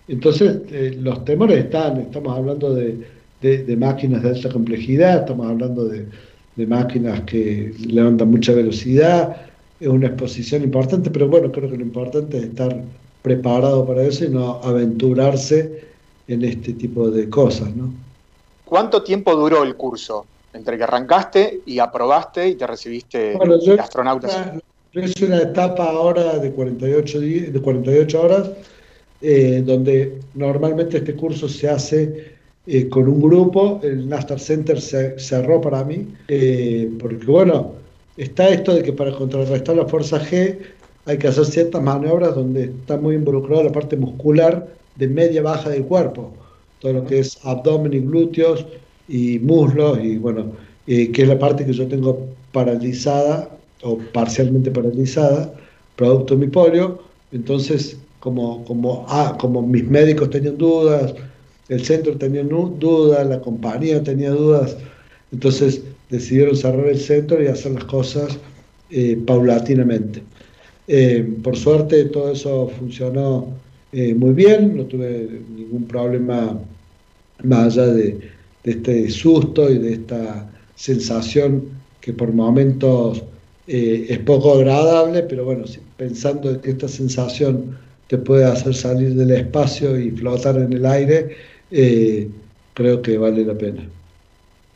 entonces 0.07 0.61
eh, 0.71 0.97
los 0.99 1.23
temores 1.25 1.65
están, 1.65 2.01
estamos 2.01 2.35
hablando 2.37 2.73
de, 2.73 2.97
de, 3.43 3.77
máquinas 3.77 4.23
de 4.23 4.29
alta 4.29 4.49
complejidad, 4.49 5.19
estamos 5.19 5.47
hablando 5.47 5.85
de, 5.85 6.07
de 6.55 6.67
máquinas 6.67 7.21
que 7.21 7.73
levantan 7.87 8.31
mucha 8.31 8.53
velocidad, 8.53 9.35
es 9.79 9.87
una 9.87 10.07
exposición 10.07 10.63
importante, 10.63 11.09
pero 11.09 11.27
bueno, 11.27 11.51
creo 11.51 11.69
que 11.69 11.77
lo 11.77 11.83
importante 11.83 12.37
es 12.37 12.43
estar 12.45 12.81
preparado 13.21 13.85
para 13.85 14.03
eso 14.03 14.25
y 14.25 14.29
no 14.29 14.61
aventurarse 14.63 15.83
en 16.27 16.43
este 16.43 16.73
tipo 16.73 17.09
de 17.09 17.29
cosas, 17.29 17.75
¿no? 17.75 17.93
¿Cuánto 18.65 19.03
tiempo 19.03 19.35
duró 19.35 19.63
el 19.63 19.75
curso 19.75 20.25
entre 20.53 20.77
que 20.77 20.83
arrancaste 20.83 21.61
y 21.65 21.79
aprobaste 21.79 22.47
y 22.49 22.55
te 22.55 22.65
recibiste 22.65 23.35
bueno, 23.35 23.57
de 23.57 23.79
astronauta? 23.79 24.57
Es 24.93 25.21
una 25.21 25.39
etapa 25.39 25.85
ahora 25.85 26.37
de 26.37 26.51
48, 26.51 27.19
de 27.19 27.61
48 27.61 28.21
horas, 28.21 28.51
eh, 29.21 29.63
donde 29.65 30.19
normalmente 30.35 30.97
este 30.97 31.15
curso 31.15 31.49
se 31.49 31.67
hace 31.67 32.32
eh, 32.65 32.89
con 32.89 33.07
un 33.07 33.21
grupo, 33.21 33.79
el 33.83 34.07
Nastar 34.07 34.39
Center 34.39 34.79
se 34.79 35.19
cerró 35.19 35.59
para 35.61 35.83
mí, 35.83 36.07
eh, 36.27 36.89
porque 36.99 37.25
bueno, 37.25 37.73
está 38.17 38.49
esto 38.49 38.73
de 38.73 38.83
que 38.83 38.93
para 38.93 39.11
contrarrestar 39.11 39.75
la 39.75 39.85
fuerza 39.85 40.19
G 40.19 40.59
hay 41.05 41.17
que 41.17 41.27
hacer 41.27 41.45
ciertas 41.45 41.81
maniobras 41.81 42.35
donde 42.35 42.65
está 42.65 42.97
muy 42.97 43.15
involucrada 43.15 43.63
la 43.63 43.71
parte 43.71 43.97
muscular 43.97 44.67
de 44.95 45.07
media 45.07 45.41
baja 45.41 45.69
del 45.69 45.83
cuerpo, 45.83 46.31
todo 46.79 46.93
lo 46.93 47.05
que 47.05 47.19
es 47.19 47.37
abdomen 47.43 47.93
y 47.93 47.99
glúteos 47.99 48.65
y 49.09 49.39
muslos, 49.39 49.99
y 50.01 50.17
bueno, 50.17 50.51
que 50.85 51.11
es 51.13 51.27
la 51.27 51.39
parte 51.39 51.65
que 51.65 51.73
yo 51.73 51.87
tengo 51.87 52.27
paralizada 52.53 53.49
o 53.83 53.97
parcialmente 54.13 54.71
paralizada, 54.71 55.53
producto 55.95 56.35
de 56.35 56.45
mi 56.45 56.51
polio. 56.51 56.99
Entonces, 57.31 57.97
como, 58.19 58.63
como, 58.65 59.05
ah, 59.09 59.35
como 59.39 59.61
mis 59.61 59.85
médicos 59.85 60.29
tenían 60.29 60.57
dudas, 60.57 61.13
el 61.69 61.83
centro 61.83 62.17
tenía 62.17 62.43
dudas, 62.43 63.27
la 63.27 63.39
compañía 63.39 64.03
tenía 64.03 64.31
dudas, 64.31 64.77
entonces 65.31 65.81
decidieron 66.09 66.55
cerrar 66.55 66.87
el 66.87 66.99
centro 66.99 67.41
y 67.41 67.47
hacer 67.47 67.73
las 67.73 67.85
cosas 67.85 68.37
eh, 68.89 69.17
paulatinamente. 69.25 70.21
Eh, 70.87 71.27
por 71.41 71.55
suerte 71.55 72.05
todo 72.05 72.31
eso 72.33 72.69
funcionó 72.77 73.47
eh, 73.91 74.13
muy 74.13 74.33
bien, 74.33 74.75
no 74.75 74.83
tuve 74.83 75.27
ningún 75.55 75.85
problema 75.85 76.59
más 77.43 77.77
allá 77.77 77.87
de, 77.87 78.19
este 78.63 79.09
susto 79.09 79.69
y 79.69 79.77
de 79.77 79.93
esta 79.93 80.49
sensación 80.75 81.65
que 81.99 82.13
por 82.13 82.31
momentos 82.31 83.21
es 83.67 84.19
poco 84.19 84.53
agradable, 84.53 85.23
pero 85.23 85.43
bueno, 85.43 85.65
pensando 85.97 86.61
que 86.61 86.71
esta 86.71 86.87
sensación 86.87 87.77
te 88.07 88.17
puede 88.17 88.45
hacer 88.45 88.73
salir 88.73 89.15
del 89.15 89.31
espacio 89.31 89.99
y 89.99 90.11
flotar 90.11 90.57
en 90.57 90.71
el 90.71 90.85
aire, 90.85 91.35
eh, 91.75 92.29
creo 92.75 93.01
que 93.01 93.17
vale 93.17 93.43
la 93.43 93.55
pena. 93.55 93.83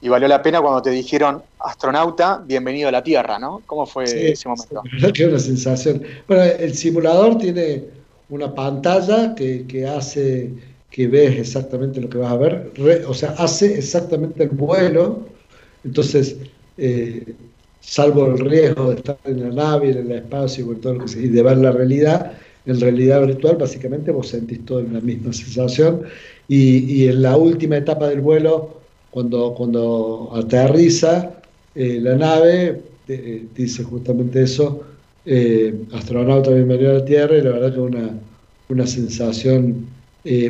Y 0.01 0.10
valió 0.10 0.27
la 0.27 0.42
pena 0.42 0.62
cuando 0.62 0.82
te 0.82 0.89
dijeron, 0.89 1.44
astronauta, 1.60 2.44
bienvenido 2.44 2.89
a 2.89 2.92
la 2.92 3.04
Tierra, 3.04 3.38
¿no? 3.38 3.62
¿Cómo 3.68 3.86
fue 3.86 4.32
ese 4.32 4.50
momento? 4.50 4.82
Sí, 5.00 5.12
que 5.12 5.27
una 5.27 5.39
sensación. 5.39 6.01
Bueno, 6.27 6.44
el 6.44 6.74
simulador 6.74 7.38
tiene 7.38 7.84
una 8.30 8.54
pantalla 8.54 9.36
que, 9.36 9.88
hace 9.88 10.51
que 10.89 11.08
ves 11.08 11.39
exactamente 11.39 12.01
lo 12.01 12.10
que 12.10 12.18
vas 12.18 12.32
a 12.32 12.38
ver, 12.38 12.72
o 13.08 13.13
sea, 13.13 13.36
hace 13.38 13.77
exactamente 13.77 14.44
el 14.44 14.50
vuelo, 14.50 15.27
entonces 15.84 16.36
salvo 17.82 18.25
el 18.25 18.39
riesgo 18.39 18.89
de 18.89 18.96
estar 18.96 19.18
en 19.25 19.50
la 19.50 19.56
nave, 19.56 19.92
en 19.92 19.98
el 20.00 20.12
espacio 20.12 20.68
y 21.16 21.27
de 21.27 21.44
ver 21.44 21.58
la 21.58 21.72
realidad, 21.72 22.34
en 22.66 22.80
realidad 22.82 23.25
virtual 23.25 23.56
básicamente 23.58 24.12
vos 24.12 24.27
sentís 24.27 24.66
toda 24.66 24.84
la 24.84 25.00
misma 25.00 25.32
sensación 25.32 26.04
y, 26.48 27.08
en 27.08 27.22
la 27.22 27.38
última 27.38 27.77
etapa 27.77 28.08
del 28.08 28.22
vuelo, 28.22 28.82
cuando, 29.12 29.54
cuando 29.54 30.32
aterriza 30.34 31.42
eh, 31.75 32.00
la 32.01 32.16
nave, 32.16 32.82
eh, 33.08 33.46
dice 33.56 33.84
justamente 33.84 34.44
eso, 34.44 34.84
eh, 35.25 35.74
astronauta 35.94 36.51
bienvenido 36.51 36.92
a 36.92 36.94
la 36.96 37.06
Tierra 37.06 37.38
y 37.38 37.42
la 37.42 37.51
verdad 37.51 37.74
que 37.74 37.80
una, 37.80 38.20
una 38.70 38.88
sensación 38.88 39.98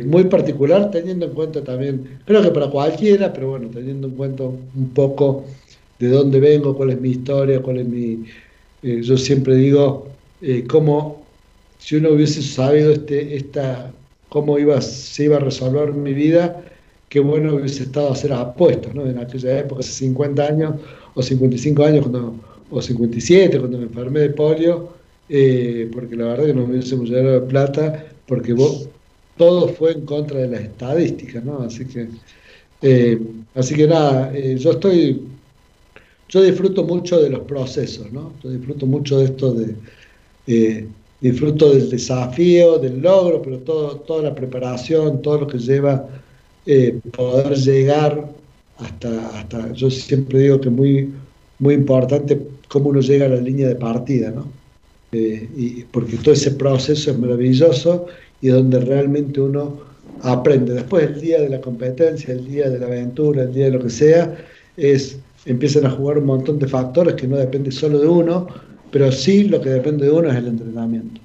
muy 0.06 0.24
particular 0.24 0.90
teniendo 0.90 1.26
en 1.26 1.34
cuenta 1.34 1.62
también, 1.62 2.18
creo 2.24 2.42
que 2.42 2.50
para 2.50 2.66
cualquiera, 2.68 3.32
pero 3.32 3.50
bueno, 3.50 3.68
teniendo 3.72 4.08
en 4.08 4.14
cuenta 4.14 4.42
un 4.42 4.90
poco 4.92 5.44
de 5.98 6.08
dónde 6.08 6.40
vengo, 6.40 6.76
cuál 6.76 6.90
es 6.90 7.00
mi 7.00 7.10
historia, 7.10 7.60
cuál 7.60 7.78
es 7.78 7.86
mi... 7.86 8.24
Eh, 8.82 9.02
yo 9.02 9.16
siempre 9.16 9.56
digo, 9.56 10.08
eh, 10.40 10.64
cómo 10.68 11.26
si 11.78 11.96
uno 11.96 12.10
hubiese 12.10 12.42
sabido 12.42 12.92
este, 12.92 13.36
esta, 13.36 13.92
cómo 14.28 14.58
iba, 14.58 14.80
se 14.80 15.24
iba 15.24 15.36
a 15.36 15.40
resolver 15.40 15.92
mi 15.92 16.12
vida, 16.12 16.62
qué 17.08 17.20
bueno 17.20 17.54
hubiese 17.54 17.84
estado 17.84 18.12
hacer 18.12 18.32
apuestas, 18.32 18.94
¿no? 18.94 19.06
En 19.06 19.18
aquella 19.18 19.58
época, 19.58 19.80
hace 19.80 19.92
50 19.92 20.46
años 20.46 20.74
o 21.14 21.22
55 21.22 21.84
años, 21.84 22.00
cuando, 22.02 22.34
o 22.70 22.82
57, 22.82 23.58
cuando 23.58 23.78
me 23.78 23.84
enfermé 23.84 24.20
de 24.20 24.30
polio, 24.30 24.90
eh, 25.28 25.90
porque 25.92 26.16
la 26.16 26.26
verdad 26.26 26.46
que 26.46 26.54
no 26.54 26.66
me 26.66 26.74
hubiésemos 26.74 27.08
llegado 27.08 27.40
de 27.40 27.46
plata, 27.46 28.06
porque 28.26 28.52
vos, 28.52 28.88
todo 29.36 29.68
fue 29.68 29.92
en 29.92 30.02
contra 30.02 30.40
de 30.40 30.48
las 30.48 30.60
estadísticas, 30.60 31.44
¿no? 31.44 31.62
Así 31.62 31.84
que, 31.86 32.08
así 33.54 33.74
que 33.74 33.86
nada, 33.86 34.32
yo 34.32 34.72
estoy 34.72 35.22
yo 36.28 36.42
disfruto 36.42 36.84
mucho 36.84 37.20
de 37.20 37.30
los 37.30 37.40
procesos, 37.40 38.12
¿no? 38.12 38.34
Yo 38.42 38.50
disfruto 38.50 38.86
mucho 38.86 39.18
de 39.18 39.24
esto 39.24 39.54
de, 39.54 39.74
eh, 40.46 40.86
disfruto 41.20 41.70
del 41.74 41.90
desafío, 41.90 42.78
del 42.78 43.00
logro, 43.00 43.42
pero 43.42 43.58
todo, 43.58 43.96
toda 44.00 44.22
la 44.22 44.34
preparación, 44.34 45.20
todo 45.22 45.40
lo 45.40 45.46
que 45.46 45.58
lleva 45.58 46.06
eh, 46.66 47.00
poder 47.16 47.56
llegar 47.56 48.28
hasta, 48.78 49.28
hasta, 49.38 49.72
yo 49.72 49.90
siempre 49.90 50.40
digo 50.40 50.60
que 50.60 50.70
muy, 50.70 51.12
muy 51.58 51.74
importante 51.74 52.40
cómo 52.68 52.90
uno 52.90 53.00
llega 53.00 53.26
a 53.26 53.30
la 53.30 53.40
línea 53.40 53.68
de 53.68 53.74
partida, 53.74 54.30
¿no? 54.30 54.46
Eh, 55.10 55.48
y 55.56 55.84
porque 55.84 56.18
todo 56.18 56.34
ese 56.34 56.50
proceso 56.50 57.10
es 57.10 57.18
maravilloso 57.18 58.06
y 58.42 58.48
donde 58.48 58.78
realmente 58.80 59.40
uno 59.40 59.80
aprende. 60.22 60.74
Después 60.74 61.04
el 61.04 61.20
día 61.20 61.40
de 61.40 61.48
la 61.48 61.60
competencia, 61.60 62.34
el 62.34 62.46
día 62.46 62.68
de 62.68 62.78
la 62.78 62.86
aventura, 62.86 63.42
el 63.42 63.54
día 63.54 63.66
de 63.66 63.70
lo 63.72 63.82
que 63.82 63.90
sea, 63.90 64.36
es 64.76 65.18
empiezan 65.46 65.86
a 65.86 65.90
jugar 65.90 66.18
un 66.18 66.26
montón 66.26 66.58
de 66.58 66.68
factores 66.68 67.14
que 67.14 67.26
no 67.26 67.36
depende 67.36 67.70
solo 67.72 67.98
de 67.98 68.06
uno, 68.06 68.48
pero 68.90 69.12
sí 69.12 69.44
lo 69.44 69.60
que 69.60 69.70
depende 69.70 70.06
de 70.06 70.12
uno 70.12 70.30
es 70.30 70.36
el 70.36 70.48
entrenamiento. 70.48 71.20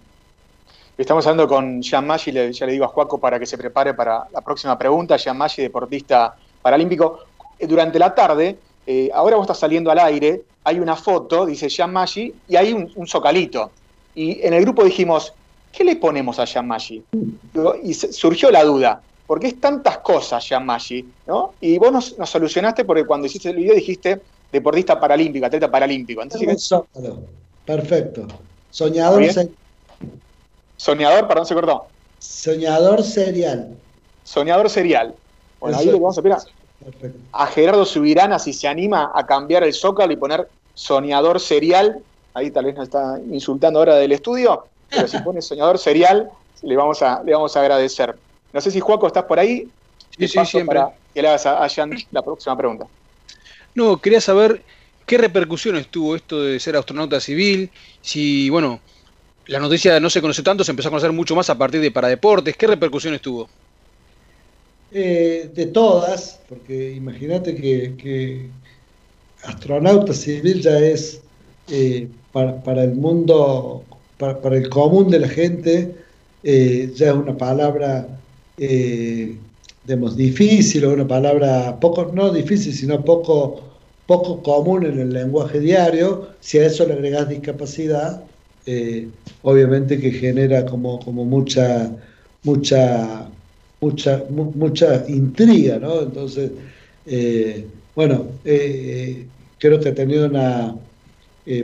Estamos 0.97 1.25
hablando 1.25 1.47
con 1.47 1.81
Jean 1.81 2.05
Maggi, 2.05 2.31
ya 2.31 2.65
le 2.65 2.73
digo 2.73 2.85
a 2.85 2.87
Juaco 2.87 3.19
para 3.19 3.39
que 3.39 3.45
se 3.45 3.57
prepare 3.57 3.93
para 3.93 4.25
la 4.31 4.41
próxima 4.41 4.77
pregunta. 4.77 5.17
Jean 5.17 5.37
Maggi, 5.37 5.61
deportista 5.63 6.35
paralímpico. 6.61 7.19
Eh, 7.57 7.65
durante 7.65 7.97
la 7.97 8.13
tarde, 8.13 8.57
eh, 8.85 9.09
ahora 9.13 9.37
vos 9.37 9.45
estás 9.45 9.59
saliendo 9.59 9.89
al 9.89 9.99
aire, 9.99 10.43
hay 10.63 10.79
una 10.79 10.95
foto, 10.95 11.45
dice 11.45 11.67
Jean 11.67 11.91
Maggi, 11.91 12.33
y 12.47 12.55
hay 12.55 12.73
un, 12.73 12.91
un, 12.95 13.07
socalito. 13.07 13.71
Y 14.13 14.45
en 14.45 14.53
el 14.53 14.61
grupo 14.61 14.83
dijimos, 14.83 15.33
¿qué 15.71 15.83
le 15.83 15.95
ponemos 15.95 16.37
a 16.39 16.45
Jean 16.45 16.67
Maggi? 16.67 17.03
Y 17.83 17.93
surgió 17.93 18.51
la 18.51 18.63
duda, 18.63 19.01
porque 19.25 19.47
es 19.47 19.59
tantas 19.59 19.99
cosas, 19.99 20.47
Yamashi, 20.47 21.05
¿no? 21.25 21.53
Y 21.61 21.77
vos 21.77 21.91
nos, 21.91 22.29
solucionaste 22.29 22.85
porque 22.85 23.05
cuando 23.05 23.27
hiciste 23.27 23.49
el 23.49 23.55
video 23.57 23.73
dijiste 23.73 24.21
deportista 24.51 24.99
paralímpico, 24.99 25.45
atleta 25.45 25.71
paralímpico. 25.71 26.21
Entonces, 26.21 26.69
Perfecto. 27.65 28.27
Soñador 28.71 29.25
serial. 29.25 29.49
Soñador, 30.77 31.27
perdón, 31.27 31.45
se 31.45 31.53
cortó. 31.53 31.87
Soñador 32.19 33.03
serial. 33.03 33.75
Soñador 34.23 34.69
serial. 34.69 35.15
Bueno, 35.59 35.77
ahí 35.77 35.85
le 35.85 35.93
vamos 35.93 36.17
a 36.17 36.21
pedir 36.21 36.35
a 37.31 37.47
Gerardo 37.47 37.85
Subirana 37.85 38.39
si 38.39 38.53
se 38.53 38.67
anima 38.67 39.11
a 39.13 39.25
cambiar 39.25 39.63
el 39.63 39.73
zócalo 39.73 40.11
y 40.11 40.17
poner 40.17 40.47
soñador 40.73 41.39
serial. 41.39 41.99
Ahí 42.33 42.51
tal 42.51 42.65
vez 42.65 42.75
nos 42.75 42.85
está 42.85 43.19
insultando 43.31 43.79
ahora 43.79 43.95
del 43.95 44.11
estudio, 44.11 44.65
pero 44.89 45.07
si 45.07 45.19
pone 45.19 45.41
soñador 45.41 45.77
serial, 45.77 46.29
le 46.61 46.75
vamos 46.75 47.01
a, 47.01 47.21
le 47.23 47.33
vamos 47.33 47.55
a 47.55 47.61
agradecer. 47.61 48.15
No 48.51 48.61
sé 48.61 48.71
si 48.71 48.79
Juaco 48.79 49.07
estás 49.07 49.23
por 49.25 49.39
ahí. 49.39 49.69
Sí, 50.17 50.27
sí, 50.27 50.45
siempre. 50.45 50.79
Para 50.79 50.93
que 51.13 51.21
le 51.21 51.27
hagas 51.27 51.45
a, 51.45 51.67
Jan 51.69 51.91
la 52.11 52.21
próxima 52.21 52.57
pregunta. 52.57 52.85
No, 53.75 53.97
quería 53.97 54.21
saber 54.21 54.61
qué 55.05 55.17
repercusiones 55.17 55.87
tuvo 55.87 56.15
esto 56.15 56.43
de 56.43 56.59
ser 56.59 56.75
astronauta 56.75 57.19
civil, 57.19 57.69
si, 58.01 58.49
bueno, 58.49 58.79
la 59.47 59.59
noticia 59.59 59.99
no 59.99 60.09
se 60.09 60.21
conoce 60.21 60.43
tanto, 60.43 60.63
se 60.63 60.71
empezó 60.71 60.87
a 60.87 60.91
conocer 60.91 61.11
mucho 61.11 61.35
más 61.35 61.49
a 61.49 61.57
partir 61.57 61.81
de 61.81 61.91
Paradeportes, 61.91 62.55
¿qué 62.55 62.67
repercusiones 62.67 63.21
tuvo? 63.21 63.49
Eh, 64.91 65.49
de 65.53 65.65
todas, 65.67 66.39
porque 66.47 66.91
imagínate 66.91 67.55
que, 67.55 68.47
astronauta 69.43 70.13
civil 70.13 70.61
ya 70.61 70.79
es 70.79 71.21
eh, 71.69 72.07
para, 72.31 72.83
el 72.83 72.93
mundo, 72.95 73.83
para, 74.17 74.55
el 74.55 74.69
común 74.69 75.09
de 75.09 75.19
la 75.19 75.27
gente, 75.27 75.95
eh, 76.43 76.91
ya 76.95 77.07
es 77.07 77.13
una 77.13 77.37
palabra 77.37 78.07
eh, 78.57 79.35
difícil 80.15 80.85
o 80.85 80.93
una 80.93 81.07
palabra 81.07 81.79
poco, 81.79 82.11
no 82.13 82.31
difícil, 82.31 82.73
sino 82.73 83.03
poco, 83.03 83.61
poco 84.07 84.41
común 84.43 84.85
en 84.85 84.99
el 84.99 85.13
lenguaje 85.13 85.59
diario, 85.59 86.29
si 86.39 86.59
a 86.59 86.65
eso 86.65 86.85
le 86.85 86.93
agregas 86.93 87.29
discapacidad, 87.29 88.23
eh, 88.65 89.07
obviamente 89.41 89.99
que 89.99 90.11
genera 90.11 90.65
como, 90.65 90.99
como 90.99 91.25
mucha, 91.25 91.91
mucha, 92.43 93.27
mucha, 93.81 94.23
mucha 94.29 95.05
intriga, 95.07 95.79
¿no? 95.79 96.01
Entonces, 96.01 96.51
eh, 97.05 97.65
bueno, 97.95 98.27
eh, 98.45 99.25
creo 99.59 99.79
que 99.79 99.89
ha 99.89 99.95
tenido 99.95 100.27
una, 100.27 100.75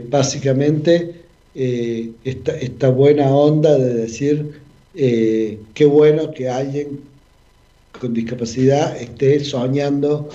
básicamente, 0.08 1.16
esta, 1.54 2.56
esta 2.56 2.90
buena 2.90 3.30
onda 3.30 3.76
de 3.76 3.94
decir, 3.94 4.60
eh, 4.94 5.58
qué 5.74 5.86
bueno 5.86 6.32
que 6.32 6.48
alguien 6.48 7.00
con 8.00 8.12
discapacidad 8.12 8.96
esté 9.00 9.44
soñando 9.44 10.28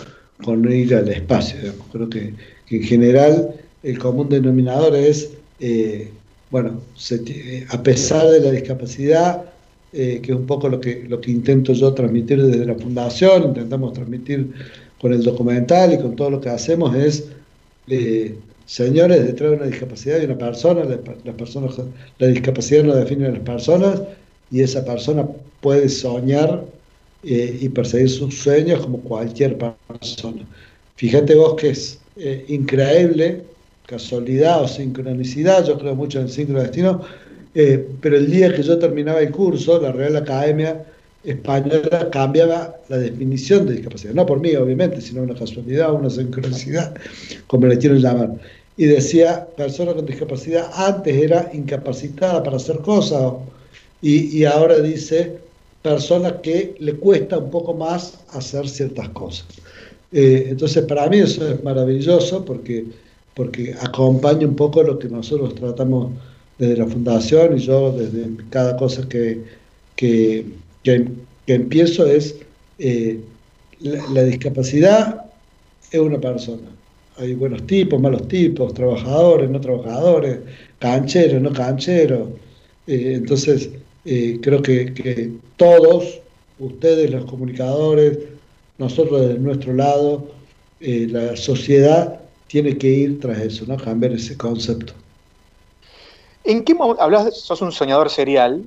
con 0.44 0.72
ir 0.72 0.94
al 0.96 1.08
espacio. 1.10 1.58
Creo 1.92 2.10
que, 2.10 2.34
en 2.70 2.84
general 2.84 3.56
el 3.84 4.00
común 4.00 4.30
denominador 4.30 4.96
es, 4.96 5.32
eh, 5.60 6.10
bueno, 6.50 6.82
a 7.70 7.84
pesar 7.84 8.28
de 8.28 8.40
la 8.40 8.52
discapacidad, 8.52 9.44
eh, 9.94 10.20
que 10.22 10.32
es 10.32 10.38
un 10.38 10.48
poco 10.48 10.68
lo 10.68 10.82
que, 10.82 11.06
lo 11.08 11.22
que 11.22 11.32
intento 11.32 11.74
yo 11.74 11.94
transmitir 11.94 12.42
desde 12.44 12.66
la 12.66 12.76
fundación, 12.76 13.44
intentamos 13.44 13.94
transmitir 13.94 14.52
con 15.00 15.14
el 15.14 15.24
documental 15.24 15.94
y 15.94 15.98
con 15.98 16.16
todo 16.16 16.32
lo 16.32 16.42
que 16.42 16.50
hacemos, 16.50 16.96
es, 16.96 17.28
señores, 18.66 19.26
detrás 19.26 19.52
de 19.52 19.58
una 19.58 19.68
discapacidad 19.68 20.20
de 20.20 20.26
una 20.26 20.38
persona, 20.38 20.84
las 21.24 21.36
personas, 21.36 21.76
la 22.18 22.28
discapacidad 22.28 22.84
no 22.84 22.96
define 22.96 23.28
a 23.28 23.32
las 23.32 23.42
personas, 23.42 24.02
y 24.52 24.62
esa 24.62 24.84
persona 24.84 25.28
puede 25.62 25.90
soñar 25.90 26.64
eh, 27.26 27.58
y 27.62 27.70
perseguir 27.70 28.10
sus 28.10 28.38
sueños 28.38 28.82
como 28.82 29.00
cualquier 29.00 29.58
persona. 29.58 30.46
Fíjate 30.96 31.36
vos 31.36 31.56
que 31.56 31.70
es 31.70 32.00
eh, 32.18 32.46
increíble, 32.48 33.42
casualidad 33.86 34.62
o 34.64 34.68
sincronicidad, 34.68 35.66
yo 35.66 35.78
creo 35.78 35.96
mucho 35.96 36.20
en 36.20 36.28
el 36.28 36.54
destino, 36.54 37.02
eh, 37.54 37.88
pero 38.02 38.18
el 38.18 38.30
día 38.30 38.54
que 38.54 38.64
yo 38.64 38.78
terminaba 38.78 39.22
el 39.22 39.32
curso, 39.32 39.82
la 39.82 39.92
Real 39.92 40.16
Academia 40.16 40.86
Española 41.24 42.10
cambiaba 42.12 42.76
la 42.90 42.98
definición 42.98 43.66
de 43.66 43.74
discapacidad, 43.74 44.14
no 44.14 44.26
por 44.26 44.40
mí 44.40 44.56
obviamente, 44.56 45.02
sino 45.02 45.24
una 45.24 45.34
casualidad, 45.34 45.94
una 45.94 46.10
sincronicidad, 46.10 46.94
como 47.48 47.68
le 47.68 47.78
quieren 47.78 48.00
llamar. 48.00 48.36
Y 48.78 48.86
decía, 48.86 49.48
persona 49.58 49.94
con 49.94 50.06
discapacidad 50.06 50.70
antes 50.76 51.16
era 51.16 51.50
incapacitada 51.54 52.44
para 52.44 52.58
hacer 52.58 52.78
cosas 52.80 53.34
y, 54.02 54.44
ahora 54.44 54.80
dice 54.82 55.38
personas 55.86 56.34
que 56.42 56.76
le 56.80 56.96
cuesta 56.96 57.38
un 57.38 57.52
poco 57.52 57.72
más 57.76 58.18
hacer 58.34 58.68
ciertas 58.68 59.08
cosas. 59.10 59.46
Eh, 60.12 60.48
entonces, 60.50 60.84
para 60.86 61.08
mí 61.08 61.20
eso 61.20 61.48
es 61.48 61.64
maravilloso 61.64 62.44
porque, 62.44 62.86
porque 63.36 63.76
acompaña 63.80 64.48
un 64.48 64.56
poco 64.56 64.82
lo 64.82 64.98
que 64.98 65.08
nosotros 65.08 65.54
tratamos 65.54 66.12
desde 66.58 66.78
la 66.78 66.88
fundación 66.88 67.56
y 67.56 67.62
yo 67.62 67.92
desde 67.92 68.36
cada 68.50 68.76
cosa 68.78 69.08
que, 69.08 69.44
que, 69.96 70.46
empiezo 71.46 72.08
es 72.08 72.36
eh, 72.80 73.20
la, 73.82 74.24
discapacidad 74.24 75.26
es 75.92 76.00
una 76.00 76.20
persona. 76.20 76.68
Hay 77.18 77.36
buenos 77.36 77.68
tipos, 77.68 78.02
malos 78.02 78.28
tipos, 78.28 78.74
trabajadores, 78.74 79.52
no 79.52 79.62
trabajadores, 79.62 80.40
cancheros, 80.80 81.44
no 81.44 81.54
cancheros. 81.54 82.30
Eh, 82.88 83.14
entonces, 83.18 83.70
eh, 84.06 84.40
creo 84.42 84.62
que, 84.62 85.34
todos, 85.58 86.20
ustedes 86.60 87.10
los 87.10 87.26
comunicadores, 87.26 88.20
nosotros 88.78 89.28
de 89.28 89.40
nuestro 89.40 89.74
lado, 89.74 90.28
eh, 90.80 91.08
la 91.10 91.36
sociedad, 91.36 92.20
tiene 92.48 92.78
que 92.78 92.88
ir 92.88 93.20
tras 93.20 93.40
eso, 93.40 93.66
¿no? 93.68 93.78
Cambiar 93.78 94.14
ese 94.14 94.38
concepto. 94.38 94.94
¿En 96.44 96.64
qué 96.64 96.76
hablas, 97.00 97.36
sos 97.36 97.62
un 97.62 97.72
soñador 97.72 98.12
serial? 98.12 98.64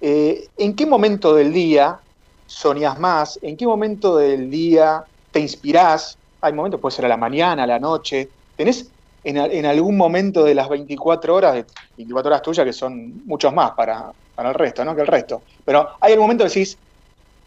Eh, 0.00 0.48
¿En 0.58 0.74
qué 0.74 0.84
momento 0.84 1.34
del 1.34 1.52
día 1.52 1.98
soñas 2.46 2.98
más? 2.98 3.38
¿En 3.40 3.56
qué 3.56 3.66
momento 3.66 4.18
del 4.18 4.50
día 4.50 5.04
te 5.30 5.40
inspirás? 5.40 6.18
Hay 6.42 6.52
momentos, 6.52 6.80
puede 6.80 6.94
ser 6.94 7.06
a 7.06 7.08
la 7.08 7.16
mañana, 7.16 7.62
a 7.62 7.66
la 7.66 7.78
noche. 7.78 8.28
¿Tenés 8.56 8.90
en, 9.24 9.66
algún 9.66 9.96
momento 9.96 10.44
de 10.44 10.54
las 10.54 10.68
24 10.68 11.34
horas, 11.34 11.64
24 11.96 12.28
horas 12.28 12.42
tuyas, 12.42 12.66
que 12.66 12.72
son 12.72 13.24
muchos 13.24 13.54
más 13.54 13.70
para, 13.72 14.12
el 14.50 14.54
resto, 14.54 14.84
¿no? 14.84 14.94
Que 14.94 15.02
el 15.02 15.06
resto. 15.06 15.42
Pero 15.64 15.88
hay 16.00 16.12
algún 16.12 16.26
momento 16.26 16.44
que 16.44 16.50
decís, 16.50 16.76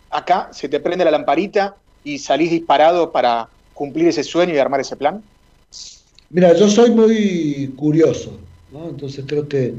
acá 0.10 0.50
se 0.52 0.70
te 0.70 0.80
prende 0.80 1.06
la 1.06 1.12
lamparita 1.12 1.76
y 2.04 2.20
salís 2.20 2.52
disparado 2.52 3.12
para 3.12 3.50
cumplir 3.76 4.08
ese 4.08 4.24
sueño 4.24 4.56
y 4.56 4.58
armar 4.58 4.80
ese 4.80 4.96
plan? 4.96 5.22
Mira, 6.32 6.56
yo 6.56 6.68
soy 6.68 6.92
muy 6.92 7.72
curioso, 7.76 8.40
¿no? 8.72 8.90
Entonces 8.90 9.26
creo 9.28 9.48
que, 9.48 9.76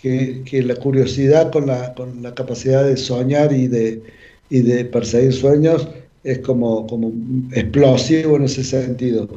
que, 0.00 0.62
la 0.62 0.76
curiosidad 0.76 1.50
con 1.50 1.66
la, 1.66 1.94
con 1.94 2.22
la 2.22 2.34
capacidad 2.34 2.84
de 2.84 2.96
soñar 2.96 3.52
y 3.52 3.68
de, 3.68 4.02
y 4.48 4.60
de 4.60 4.84
perseguir 4.84 5.32
sueños 5.32 5.88
es 6.22 6.38
como, 6.38 6.86
como 6.86 7.12
explosivo 7.52 8.36
en 8.36 8.44
ese 8.44 8.64
sentido. 8.64 9.28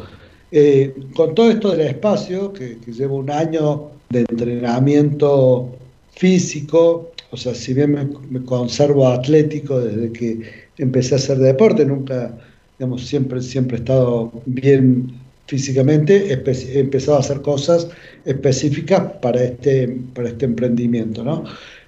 Eh, 0.51 0.93
con 1.15 1.35
todo 1.35 1.49
esto 1.49 1.71
del 1.71 1.81
espacio, 1.81 2.53
que, 2.53 2.77
que 2.77 2.91
llevo 2.93 3.17
un 3.17 3.29
año 3.29 3.91
de 4.09 4.21
entrenamiento 4.21 5.76
físico, 6.17 7.11
o 7.31 7.37
sea, 7.37 7.53
si 7.53 7.73
bien 7.73 8.17
me, 8.29 8.41
conservo 8.43 9.07
atlético 9.07 9.79
desde 9.79 10.11
que 10.11 10.41
empecé 10.77 11.15
a 11.15 11.17
hacer 11.17 11.37
deporte, 11.37 11.85
nunca, 11.85 12.35
digamos, 12.77 13.05
siempre, 13.05 13.41
siempre 13.41 13.77
he 13.77 13.79
estado 13.79 14.31
bien 14.45 15.13
físicamente, 15.45 16.31
he 16.31 16.79
empezado 16.79 17.17
a 17.17 17.21
hacer 17.21 17.41
cosas 17.41 17.87
específicas 18.25 19.01
para 19.21 19.43
este, 19.43 19.87
para 20.13 20.29
este 20.29 20.45
emprendimiento, 20.45 21.23
¿no? 21.23 21.43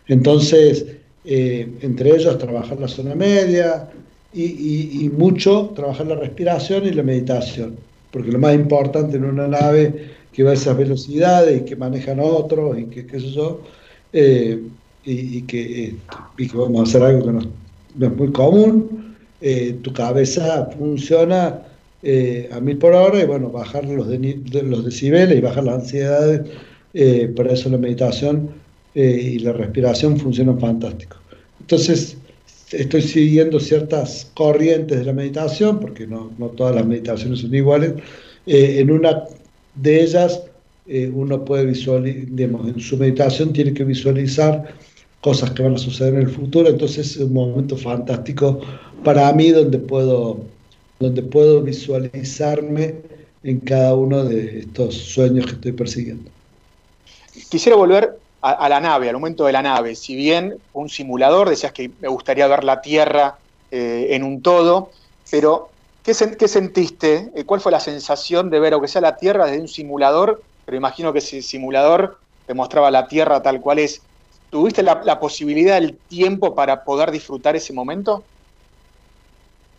Entonces, 0.07 0.86
eh, 1.25 1.67
entre 1.81 2.15
ellos 2.15 2.38
trabajar 2.38 2.79
la 2.79 2.88
zona 2.88 3.15
media 3.15 3.89
y, 4.33 5.09
mucho 5.17 5.71
trabajar 5.75 6.07
la 6.07 6.15
respiración 6.15 6.86
y 6.86 6.91
la 6.91 7.03
meditación, 7.03 7.75
porque 8.12 8.31
lo 8.31 8.39
más 8.39 8.55
importante 8.55 9.17
en 9.17 9.25
una 9.25 9.48
nave 9.48 10.12
que 10.31 10.43
va 10.43 10.51
a 10.51 10.53
esas 10.53 10.77
velocidades 10.77 11.62
y 11.62 11.65
que 11.65 11.75
manejan 11.75 12.19
otros 12.19 12.77
y 12.77 12.86
que 12.86 13.05
qué 13.05 13.19
sé 13.19 13.31
yo, 13.31 13.62
eh, 14.13 14.60
y, 15.06 15.42
que, 15.44 15.96
y, 16.38 16.48
que, 16.48 16.58
vamos 16.58 16.80
a 16.80 16.84
hacer 16.84 17.04
algo 17.04 17.25
que 17.25 17.32
no, 17.32 18.08
es 18.08 18.18
muy 18.18 18.32
común, 18.32 19.16
eh, 19.42 19.78
tu 19.82 19.94
cabeza 19.94 20.70
funciona 20.78 21.62
eh, 22.04 22.50
a 22.51 22.60
mil 22.60 22.78
por 22.78 22.94
hora 22.94 23.22
y 23.22 23.25
bueno, 23.25 23.50
bajar 23.50 23.86
los, 23.86 24.08
los 24.08 24.86
decibeles 24.86 25.38
y 25.38 25.42
bajar 25.42 25.63
las 25.63 25.82
ansiedades, 25.82 26.42
para 27.36 27.54
eso 27.54 27.70
la 27.70 27.78
meditación 27.78 28.50
y 28.96 29.39
la 29.39 29.54
respiración 29.54 30.18
funcionan 30.18 30.60
fantástico. 30.60 31.18
Entonces, 31.60 32.18
estoy 32.72 33.01
siguiendo 33.04 33.60
ciertas 33.60 34.32
corrientes 34.34 34.98
de 34.98 35.06
la 35.06 35.13
meditación, 35.13 35.80
porque 35.80 36.08
no, 36.08 36.32
no 36.39 36.48
todas 36.48 36.75
las 36.75 36.86
meditaciones 36.86 37.39
son 37.39 37.54
iguales. 37.54 37.94
en 38.48 38.89
una 38.89 39.24
de 39.75 40.04
ellas 40.04 40.42
eh, 40.91 41.08
uno 41.13 41.46
puede 41.46 41.67
visualizar, 41.67 42.27
en 42.39 42.79
su 42.79 42.98
meditación 42.98 43.53
tiene 43.53 43.75
que 43.75 43.84
visualizar 43.84 44.74
cosas 45.22 45.51
que 45.51 45.62
van 45.62 45.75
a 45.75 45.77
suceder 45.77 46.15
en 46.15 46.22
el 46.22 46.29
futuro, 46.29 46.67
entonces 46.67 47.12
es 47.12 47.17
un 47.17 47.34
momento 47.34 47.77
fantástico 47.77 48.60
para 49.03 49.31
mí 49.34 49.51
donde 49.51 49.77
puedo, 49.77 50.39
donde 51.00 51.22
puedo 51.22 51.62
visualizarme 51.62 52.96
en 53.43 53.60
cada 53.60 53.93
uno 53.93 54.24
de 54.24 54.62
estos 54.62 54.96
sueños 54.96 55.46
que 55.46 55.51
estoy 55.51 55.74
persiguiendo. 55.74 56.31
Quisiera 57.50 57.77
volver 57.77 58.17
a, 58.41 58.67
la 58.67 58.79
nave, 58.79 59.10
al 59.10 59.15
momento 59.15 59.46
de 59.46 59.51
la 59.51 59.62
nave. 59.62 59.96
Si 59.96 60.15
bien 60.15 60.58
un 60.73 60.89
simulador, 60.89 61.49
decías 61.49 61.71
que 61.71 61.91
me 62.02 62.08
gustaría 62.08 62.47
ver 62.47 62.63
la 62.63 62.82
Tierra 62.82 63.38
eh, 63.69 64.08
en 64.10 64.23
un 64.23 64.41
todo, 64.41 64.89
pero 65.30 65.69
¿qué, 66.02 66.13
¿qué, 66.36 66.47
sentiste? 66.47 67.30
Eh, 67.36 67.43
¿Cuál 67.43 67.62
fue 67.62 67.71
la 67.71 67.80
sensación 67.80 68.49
de 68.49 68.60
ver, 68.60 68.73
aunque 68.73 68.88
sea 68.88 69.02
la 69.02 69.17
Tierra, 69.17 69.45
desde 69.45 69.62
un 69.62 69.67
simulador 69.67 70.41
pero 70.69 70.77
imagino 70.77 71.12
que 71.12 71.17
ese 71.17 71.41
simulador 71.41 72.19
te 72.45 72.53
mostraba 72.53 72.91
la 72.91 73.08
Tierra 73.08 73.41
tal 73.41 73.60
cual 73.60 73.79
es. 73.79 74.03
¿Tuviste 74.51 74.84
la, 74.84 75.19
posibilidad, 75.19 75.79
el 75.79 75.95
tiempo 75.95 76.53
para 76.53 76.84
poder 76.84 77.10
disfrutar 77.10 77.55
ese 77.55 77.73
momento? 77.73 78.23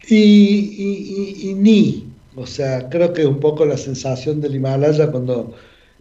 Y, 0.08 1.52
ni, 1.56 2.08
o 2.34 2.44
sea, 2.44 2.88
creo 2.88 3.12
que 3.12 3.24
un 3.24 3.38
poco 3.38 3.64
la 3.64 3.76
sensación 3.76 4.40
del 4.40 4.56
Himalaya 4.56 5.12
cuando, 5.12 5.54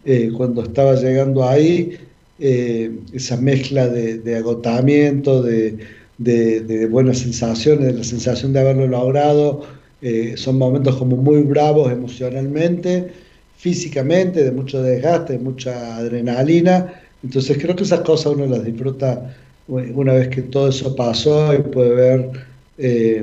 eh, 0.04 0.32
cuando 0.36 0.64
estaba 0.64 0.96
llegando 0.96 1.48
ahí, 1.48 1.96
eh, 2.40 2.90
esa 3.12 3.36
mezcla 3.36 3.86
de, 3.86 4.36
agotamiento, 4.36 5.40
de, 5.40 6.88
buenas 6.90 7.18
sensaciones, 7.18 7.86
de 7.86 7.92
la 7.92 8.02
sensación 8.02 8.52
de 8.52 8.58
haberlo 8.58 8.88
logrado, 8.88 9.62
eh, 10.02 10.34
son 10.36 10.58
momentos 10.58 10.96
como 10.96 11.14
muy 11.14 11.42
bravos 11.42 11.92
emocionalmente 11.92 13.29
físicamente, 13.60 14.42
de 14.42 14.52
mucho 14.52 14.82
desgaste, 14.82 15.34
de 15.34 15.38
mucha 15.38 15.96
adrenalina. 15.98 16.94
Entonces 17.22 17.58
creo 17.60 17.76
que 17.76 17.82
esas 17.84 18.00
cosas 18.00 18.32
uno 18.32 18.46
las 18.46 18.64
disfruta 18.64 19.34
una 19.68 20.14
vez 20.14 20.28
que 20.28 20.42
todo 20.42 20.68
eso 20.68 20.96
pasó 20.96 21.54
y 21.54 21.58
puede 21.58 21.94
ver, 21.94 22.30
eh, 22.78 23.22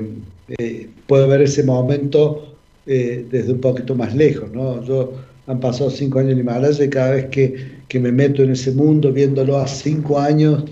eh, 0.59 0.89
puede 1.07 1.27
ver 1.27 1.41
ese 1.41 1.63
momento 1.63 2.55
eh, 2.85 3.25
desde 3.29 3.51
un 3.51 3.59
poquito 3.59 3.95
más 3.95 4.15
lejos. 4.15 4.51
¿no? 4.53 4.83
Yo 4.83 5.13
han 5.47 5.59
pasado 5.59 5.89
cinco 5.89 6.19
años 6.19 6.33
en 6.33 6.39
Himalaya 6.39 6.85
y 6.85 6.89
cada 6.89 7.11
vez 7.11 7.25
que, 7.25 7.55
que 7.87 7.99
me 7.99 8.11
meto 8.11 8.43
en 8.43 8.51
ese 8.51 8.71
mundo, 8.71 9.11
viéndolo 9.11 9.57
a 9.57 9.67
cinco 9.67 10.19
años, 10.19 10.65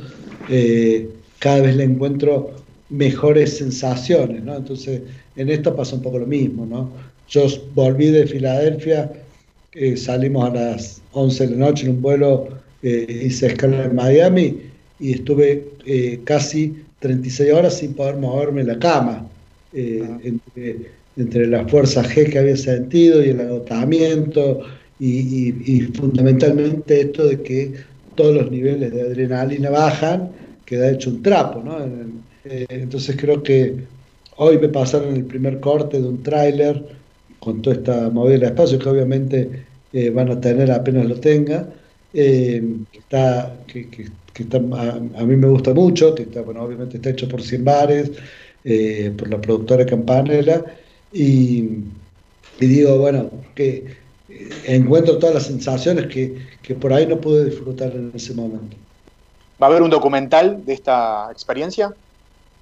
cada 1.40 1.62
vez 1.62 1.76
le 1.76 1.86
encuentro 1.86 2.52
mejores 2.90 3.58
sensaciones. 3.58 4.44
¿no? 4.44 4.56
Entonces 4.56 5.02
en 5.36 5.50
esto 5.50 5.76
pasa 5.76 5.96
un 5.96 6.04
poco 6.04 6.20
lo 6.20 6.28
mismo. 6.28 6.68
¿no? 6.68 6.92
Yo 7.28 7.48
volví 7.74 8.12
de 8.12 8.28
Filadelfia 8.28 9.12
eh, 9.76 9.98
salimos 9.98 10.50
a 10.50 10.54
las 10.54 11.02
11 11.12 11.48
de 11.48 11.58
la 11.58 11.66
noche 11.68 11.86
en 11.86 11.92
un 11.92 12.02
vuelo, 12.02 12.48
eh, 12.82 13.24
hice 13.26 13.48
escala 13.48 13.84
en 13.84 13.96
Miami 13.96 14.58
y 15.02 15.16
estuve 15.16 15.68
eh, 15.86 16.22
casi 16.24 16.78
36 17.00 17.52
horas 17.52 17.78
sin 17.78 17.94
poder 17.94 18.16
moverme 18.16 18.62
en 18.62 18.68
la 18.68 18.80
cama, 18.80 19.28
ah. 19.28 20.20
entre, 21.14 21.48
la 21.48 21.68
fuerza 21.68 22.04
G 22.04 22.30
que 22.30 22.40
había 22.40 22.56
sentido 22.56 23.22
y 23.24 23.30
el 23.30 23.42
agotamiento 23.42 24.62
y, 24.98 25.82
fundamentalmente 25.94 27.02
esto 27.02 27.28
de 27.28 27.42
que 27.42 27.74
todos 28.16 28.34
los 28.34 28.50
niveles 28.50 28.94
de 28.94 29.02
adrenalina 29.02 29.70
bajan, 29.72 30.30
queda 30.66 30.90
hecho 30.92 31.10
un 31.10 31.22
trapo, 31.22 31.62
¿no? 31.62 31.78
entonces 32.46 33.18
creo 33.20 33.44
que 33.44 33.76
hoy 34.38 34.58
me 34.58 34.70
pasaron 34.70 35.16
el 35.16 35.26
primer 35.26 35.60
corte 35.60 36.00
de 36.00 36.08
un 36.08 36.24
tráiler 36.24 36.82
con 37.46 37.62
toda 37.62 37.76
esta 37.76 38.10
movida 38.10 38.40
de 38.40 38.46
espacio 38.48 38.80
que 38.80 38.90
obviamente 38.90 39.66
eh, 39.94 40.10
van 40.10 40.32
a 40.32 40.42
tener 40.42 40.72
apenas 40.72 41.06
lo 41.06 41.20
tenga, 41.20 41.70
eh, 42.12 42.62
está, 42.92 43.56
que, 43.68 43.88
está, 44.36 44.58
a, 44.58 45.24
mí 45.24 45.36
me 45.36 45.48
gusta 45.48 45.72
mucho, 45.72 46.16
que 46.16 46.24
está, 46.24 46.42
bueno, 46.42 46.64
obviamente 46.64 46.98
está 46.98 47.12
hecho 47.12 47.30
por 47.30 47.44
100 47.44 47.64
bares, 47.64 48.12
eh, 48.64 49.14
por 49.16 49.30
la 49.30 49.40
productora 49.40 49.86
Campanella, 49.86 50.66
y, 51.14 51.70
digo, 52.60 52.98
bueno, 52.98 53.30
que 53.54 53.86
encuentro 54.66 55.20
todas 55.20 55.36
las 55.36 55.46
sensaciones 55.46 56.08
que, 56.08 56.36
que 56.64 56.74
por 56.74 56.92
ahí 56.92 57.06
no 57.06 57.22
pude 57.22 57.46
disfrutar 57.46 57.92
en 57.92 58.12
ese 58.16 58.34
momento. 58.34 58.76
¿Va 59.62 59.68
a 59.68 59.70
haber 59.70 59.84
un 59.84 59.92
documental 59.92 60.66
de 60.66 60.74
esta 60.74 61.30
experiencia? 61.32 61.94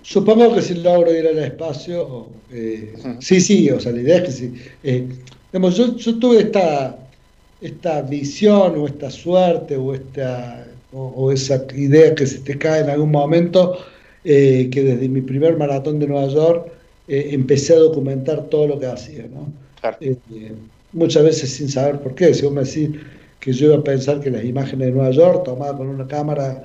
Supongo 0.04 0.54
que 0.54 0.62
si 0.62 0.76
logro 0.76 1.13
ir 1.13 1.26
al 1.26 1.39
espacio, 1.39 2.28
eh, 2.52 2.94
sí, 3.20 3.39
sí, 3.39 3.70
o 3.72 3.80
sea, 3.80 3.94
la 3.94 4.02
idea 4.02 4.18
es 4.18 4.24
que 4.24 4.32
sí. 4.32 4.54
Eh, 4.84 5.08
yo, 5.54 6.20
tuve 6.20 6.39
esta, 6.39 6.98
esta 7.62 8.02
visión 8.02 8.76
o 8.78 8.86
esta 8.86 9.10
suerte 9.10 9.78
o, 9.78 9.94
esta, 9.94 10.68
o, 10.92 11.32
esa 11.32 11.66
idea 11.74 12.13
que 12.13 12.28
se 12.28 12.39
te 12.39 12.58
cae 12.58 12.82
en 12.82 12.89
algún 12.89 13.12
momento, 13.12 13.78
eh, 14.26 14.70
que 14.70 14.84
desde 14.84 15.08
mi 15.08 15.22
primer 15.22 15.58
maratón 15.58 16.00
de 16.00 16.08
Nueva 16.08 16.28
York 16.28 16.72
empecé 17.08 17.74
a 17.74 17.80
documentar 17.80 18.50
todo 18.50 18.68
lo 18.68 18.80
que 18.80 18.86
hacía. 18.88 19.26
¿no? 19.28 19.52
muchas 20.94 21.24
veces 21.24 21.50
sin 21.50 21.70
saber 21.70 22.00
por 22.00 22.16
qué. 22.16 22.34
Si 22.34 22.44
vos 22.44 22.54
me 22.54 22.63
decís 22.63 22.89
que 23.39 23.52
yo 23.52 23.68
iba 23.68 23.78
a 23.78 23.84
pensar 23.84 24.20
que 24.22 24.32
las 24.32 24.44
imágenes 24.44 24.88
de 24.88 24.94
Nueva 24.94 25.12
York, 25.12 25.44
tomadas 25.44 25.76
con 25.76 25.88
una 25.88 26.08
cámara 26.08 26.63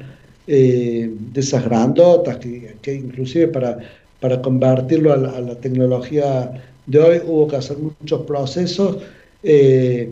eh, 0.48 1.10
de 1.32 1.40
esas 1.40 1.64
grandotas, 1.64 2.38
que, 2.38 2.76
que 2.82 2.94
inclusive 2.94 3.48
para, 3.48 3.78
para 4.20 4.40
convertirlo 4.42 5.12
a 5.12 5.16
la, 5.16 5.54
tecnología 5.56 6.50
de 6.86 6.98
hoy 6.98 7.20
hubo 7.26 7.46
que 7.48 7.56
hacer 7.56 7.76
muchos 7.78 8.22
procesos, 8.22 8.96
eh, 9.42 10.10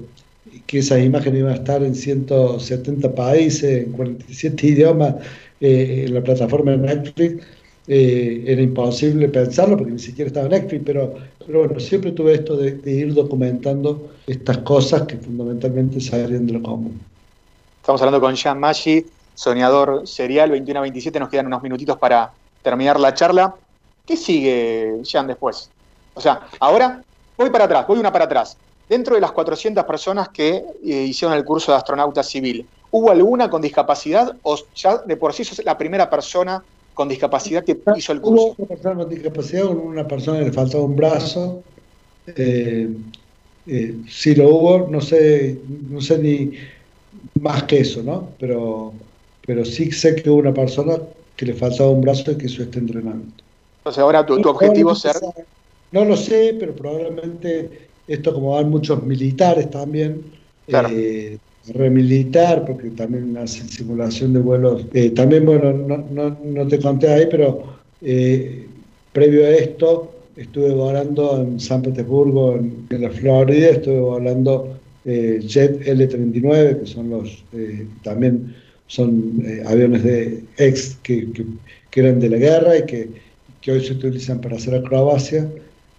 que 0.66 0.78
esas 0.78 1.02
imágenes 1.02 1.40
iban 1.40 1.52
a 1.52 1.56
estar 1.56 1.82
en 1.82 1.94
170 1.94 3.14
países, 3.14 3.86
en 3.86 3.92
47 3.92 4.66
idiomas, 4.66 5.14
eh, 5.60 6.04
en 6.06 6.14
la 6.14 6.22
plataforma 6.22 6.72
de 6.72 6.78
Netflix. 6.78 7.44
eh, 7.88 8.42
era 8.46 8.60
imposible 8.62 9.28
pensarlo 9.28 9.76
porque 9.76 9.92
ni 9.92 9.98
siquiera 9.98 10.26
estaba 10.28 10.46
en 10.46 10.52
Netflix, 10.52 10.82
pero, 10.84 11.14
pero 11.46 11.60
bueno, 11.60 11.80
siempre 11.80 12.12
tuve 12.12 12.34
esto 12.34 12.56
de, 12.56 12.78
ir 12.84 13.14
documentando 13.14 14.10
estas 14.26 14.58
cosas 14.58 15.02
que 15.02 15.16
fundamentalmente 15.16 16.00
salen 16.00 16.46
de 16.46 16.54
lo 16.54 16.62
común. 16.62 17.00
Estamos 17.80 18.02
hablando 18.02 18.20
con 18.20 18.34
Jean 18.34 18.58
Maggi, 18.58 19.06
soñador 19.36 20.08
serial, 20.08 20.50
21 20.50 20.80
a 20.80 20.82
27, 20.82 21.20
nos 21.20 21.28
quedan 21.28 21.46
unos 21.46 21.62
minutitos 21.62 21.96
para 21.98 22.32
terminar 22.62 22.98
la 22.98 23.14
charla. 23.14 23.54
¿Qué 24.04 24.16
sigue, 24.16 24.98
Jean, 25.02 25.26
después? 25.28 25.70
O 26.14 26.20
sea, 26.20 26.40
ahora 26.58 27.04
voy 27.36 27.50
para 27.50 27.64
atrás, 27.64 27.86
voy 27.86 27.98
una 27.98 28.10
para 28.10 28.24
atrás. 28.24 28.56
Dentro 28.88 29.14
de 29.14 29.20
las 29.20 29.32
400 29.32 29.84
personas 29.84 30.30
que 30.30 30.64
eh, 30.84 30.88
hicieron 30.88 31.36
el 31.36 31.44
curso 31.44 31.72
de 31.72 31.78
astronauta 31.78 32.22
civil, 32.22 32.66
¿hubo 32.90 33.10
alguna 33.10 33.50
con 33.50 33.60
discapacidad 33.60 34.34
o 34.42 34.56
ya 34.74 34.98
de 34.98 35.16
por 35.16 35.32
sí 35.32 35.44
sos 35.44 35.62
la 35.64 35.76
primera 35.76 36.08
persona 36.08 36.62
con 36.94 37.08
discapacidad 37.08 37.62
que 37.62 37.78
hizo 37.96 38.12
el 38.12 38.20
curso? 38.20 38.44
Hubo 38.46 38.54
una 38.58 38.68
persona 38.68 38.94
con 38.94 39.08
discapacidad, 39.10 39.66
una 39.66 40.08
persona 40.08 40.38
que 40.38 40.44
le 40.46 40.52
faltaba 40.52 40.84
un 40.84 40.96
brazo. 40.96 41.62
Eh, 42.28 42.88
eh, 43.66 43.96
sí 44.08 44.34
lo 44.34 44.48
hubo, 44.48 44.88
no 44.88 45.00
sé, 45.00 45.58
no 45.90 46.00
sé 46.00 46.18
ni 46.18 46.52
más 47.40 47.64
que 47.64 47.80
eso, 47.80 48.02
¿no? 48.02 48.30
Pero, 48.38 48.92
pero 49.46 49.64
sí 49.64 49.90
sé 49.92 50.16
que 50.16 50.28
hubo 50.28 50.40
una 50.40 50.52
persona 50.52 50.98
que 51.36 51.46
le 51.46 51.54
faltaba 51.54 51.90
un 51.90 52.00
brazo 52.00 52.32
y 52.32 52.36
que 52.36 52.46
hizo 52.46 52.62
este 52.62 52.78
entrenamiento. 52.78 53.44
Entonces 53.78 54.02
ahora 54.02 54.26
tu, 54.26 54.34
objetivo 54.48 54.92
es 54.92 54.98
ser... 54.98 55.16
No 55.92 56.04
lo 56.04 56.16
sé, 56.16 56.56
pero 56.58 56.74
probablemente 56.74 57.86
esto 58.08 58.34
como 58.34 58.50
van 58.50 58.70
muchos 58.70 59.02
militares 59.04 59.70
también, 59.70 60.22
eh, 60.66 61.38
remilitar, 61.74 62.64
porque 62.64 62.90
también 62.90 63.36
hacen 63.36 63.68
simulación 63.68 64.32
de 64.32 64.40
vuelos. 64.40 64.84
Eh, 64.92 65.10
también, 65.10 65.46
bueno, 65.46 65.72
no, 65.72 66.36
no, 66.42 66.66
te 66.66 66.78
conté 66.80 67.08
ahí, 67.08 67.28
pero 67.30 67.62
eh, 68.02 68.66
previo 69.12 69.44
a 69.44 69.50
esto 69.50 70.12
estuve 70.36 70.72
volando 70.72 71.40
en 71.40 71.60
San 71.60 71.82
Petersburgo, 71.82 72.56
en, 72.56 72.86
la 72.90 73.10
Florida, 73.10 73.68
estuve 73.68 74.00
volando 74.00 74.78
Jet 75.04 75.86
L-39, 75.86 76.80
que 76.80 76.86
son 76.86 77.10
los, 77.10 77.44
también 78.02 78.54
son 78.86 79.42
aviones 79.66 80.04
de 80.04 80.44
ex 80.58 80.96
que, 81.02 81.28
que, 81.32 82.00
eran 82.00 82.20
de 82.20 82.28
la 82.28 82.36
guerra 82.36 82.78
y 82.78 82.84
que, 82.84 83.08
que 83.60 83.72
hoy 83.72 83.84
se 83.84 83.94
utilizan 83.94 84.40
para 84.40 84.56
hacer 84.56 84.74
acrobacia. 84.74 85.48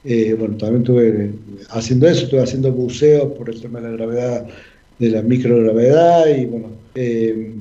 Eh, 0.03 0.35
bueno, 0.37 0.55
también 0.55 0.83
estuve 0.83 1.33
haciendo 1.71 2.07
eso, 2.07 2.23
estuve 2.23 2.41
haciendo 2.41 2.71
buceo 2.71 3.33
por 3.33 3.49
el 3.49 3.59
tema 3.59 3.81
de 3.81 3.89
la 3.89 3.97
gravedad, 3.97 4.47
de 4.99 5.09
la 5.09 5.21
microgravedad, 5.21 6.27
y 6.33 6.45
bueno, 6.45 6.69
eh, 6.95 7.51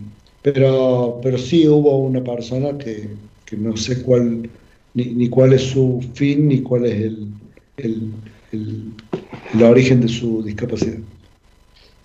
pero, 0.42 1.18
pero 1.22 1.38
sí 1.38 1.66
hubo 1.66 1.98
una 1.98 2.22
persona 2.22 2.78
que, 2.78 3.08
no 3.56 3.76
sé 3.76 4.02
cuál, 4.02 4.48
ni, 4.94 5.28
cuál 5.28 5.54
es 5.54 5.62
su 5.62 6.04
fin, 6.14 6.46
ni 6.46 6.60
cuál 6.60 6.86
es 6.86 7.12
el, 7.78 8.12
el, 8.52 9.62
origen 9.62 10.02
de 10.02 10.08
su 10.08 10.44
discapacidad. 10.44 10.98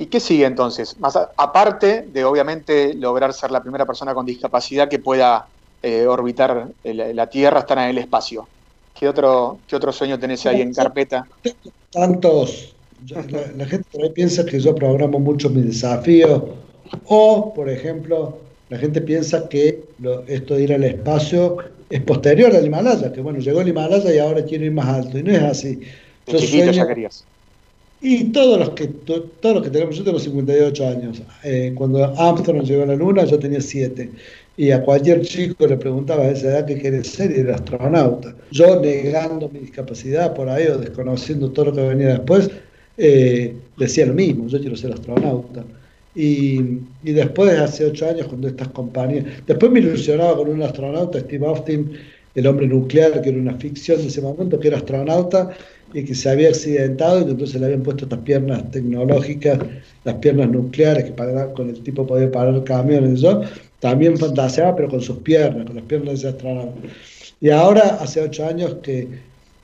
¿Y 0.02 0.08
qué 0.08 0.20
sigue 0.20 0.46
entonces? 0.46 1.00
Más 1.00 1.16
aparte 1.16 2.08
de 2.12 2.26
obviamente 2.26 2.96
lograr 2.96 3.34
ser 3.34 3.52
la 3.52 3.62
primera 3.62 3.86
persona 3.86 4.16
con 4.16 4.26
discapacidad 4.26 4.90
que 4.90 4.98
pueda 4.98 5.46
eh, 5.84 6.08
orbitar 6.08 6.70
la 6.84 7.28
Tierra, 7.28 7.60
estar 7.60 7.78
en 7.78 7.90
el 7.90 8.00
espacio. 8.00 8.48
¿Qué 9.00 9.08
otro, 9.08 9.60
qué 9.68 9.76
otro 9.76 9.92
sueño 9.92 10.18
tenés 10.18 10.44
ahí 10.48 10.62
en 10.62 10.74
carpeta? 10.74 11.28
Tantos. 11.92 12.74
La, 13.56 13.66
gente 13.68 13.88
por 13.92 14.02
ahí 14.02 14.10
piensa 14.10 14.44
que 14.44 14.60
yo 14.60 14.74
programo 14.74 15.20
mucho 15.20 15.52
mi 15.52 15.62
desafío. 15.62 16.50
O, 17.06 17.54
por 17.54 17.70
ejemplo, 17.70 18.40
la 18.70 18.80
gente 18.80 19.02
piensa 19.02 19.48
que 19.48 19.84
esto 20.26 20.56
de 20.56 20.64
ir 20.64 20.74
al 20.74 20.84
espacio 20.84 21.58
es 21.92 22.02
posterior 22.02 22.56
al 22.56 22.66
Himalaya, 22.66 23.14
que 23.14 23.22
bueno, 23.22 23.38
llegó 23.38 23.62
el 23.62 23.68
Himalaya 23.68 24.12
y 24.12 24.18
ahora 24.18 24.44
quiere 24.46 24.66
ir 24.66 24.72
más 24.72 24.88
alto. 24.88 25.20
Y 25.20 25.22
no 25.22 25.32
es 25.32 25.44
así. 25.44 25.80
Yo 26.26 26.40
chiquito 26.40 26.72
ya 26.72 26.88
querías. 26.88 27.24
Y 28.04 28.26
todos 28.26 28.58
los 28.58 28.72
que 28.72 28.88
todos 28.88 29.56
los 29.56 29.64
que 29.64 29.70
tenemos, 29.70 29.96
yo 29.96 30.04
tengo 30.04 30.20
58 30.20 30.88
años. 30.88 31.22
Eh, 31.44 31.72
cuando 31.76 32.04
Armstrong 32.04 32.64
llegó 32.64 32.84
a 32.84 32.88
la 32.88 32.96
Luna, 32.96 33.26
yo 33.26 33.38
tenía 33.38 33.62
7 33.62 34.10
y 34.58 34.72
a 34.72 34.82
cualquier 34.82 35.22
chico 35.22 35.66
le 35.66 35.78
preguntaba 35.78 36.24
a 36.24 36.32
esa 36.32 36.50
edad 36.50 36.66
qué 36.66 36.78
quiere 36.78 37.04
ser 37.04 37.32
y 37.32 37.40
era 37.40 37.56
astronauta. 37.56 38.36
Yo 38.52 38.80
negando 38.80 39.50
mi 39.50 39.60
discapacidad 39.60 40.34
por 40.34 40.50
ahí 40.50 40.68
o 40.68 40.78
desconociendo 40.78 41.52
todo 41.52 41.66
lo 41.66 41.74
que 41.74 41.82
venía 41.82 42.08
después, 42.10 42.50
eh, 42.98 43.56
decía 43.78 44.06
lo 44.06 44.14
mismo, 44.14 44.48
yo 44.48 44.60
quiero 44.60 44.76
ser 44.76 44.94
astronauta. 44.94 45.64
Y, 46.14 46.60
y, 47.04 47.12
después, 47.14 47.58
hace 47.58 47.86
ocho 47.86 48.10
años, 48.10 48.28
cuando 48.28 48.50
estas 48.50 48.68
compañías... 48.68 49.26
Después 49.48 49.72
me 49.72 49.80
ilusionaba 49.80 50.36
con 50.36 50.50
un 50.50 50.62
astronauta, 50.62 51.22
Steve 51.22 51.48
Austin, 51.48 51.94
el 52.36 52.48
hombre 52.48 52.68
nuclear, 52.68 53.22
que 53.22 53.30
era 53.30 53.38
una 53.38 53.56
ficción 53.56 53.98
de 54.00 54.08
ese 54.08 54.22
momento, 54.22 54.60
que 54.60 54.68
era 54.68 54.78
astronauta 54.78 55.52
y 55.94 56.04
que 56.04 56.16
se 56.16 56.30
había 56.30 56.50
accidentado 56.50 57.22
y 57.22 57.26
que 57.26 57.32
entonces 57.32 57.60
le 57.60 57.68
habían 57.68 57.84
puesto 57.84 58.06
estas 58.06 58.20
piernas 58.20 58.70
tecnológicas, 58.72 59.60
las 60.04 60.16
piernas 60.16 60.50
nucleares, 60.50 61.06
que 61.06 61.12
para, 61.12 61.52
con 61.54 61.70
el 61.70 61.82
tipo 61.82 62.06
podía 62.06 62.32
parar 62.32 62.64
camiones 62.64 63.12
y 63.12 63.14
eso 63.16 63.42
también 63.80 64.18
fantaseaba, 64.18 64.76
pero 64.76 64.90
con 64.90 65.02
sus 65.02 65.18
piernas, 65.18 65.66
con 65.66 65.76
las 65.76 65.86
piernas 65.86 66.10
de 66.10 66.16
ese 66.16 66.28
astronauta. 66.30 66.74
Y 67.42 67.50
ahora, 67.50 67.98
hace 68.00 68.22
ocho 68.22 68.46
años 68.46 68.76
que, 68.84 69.08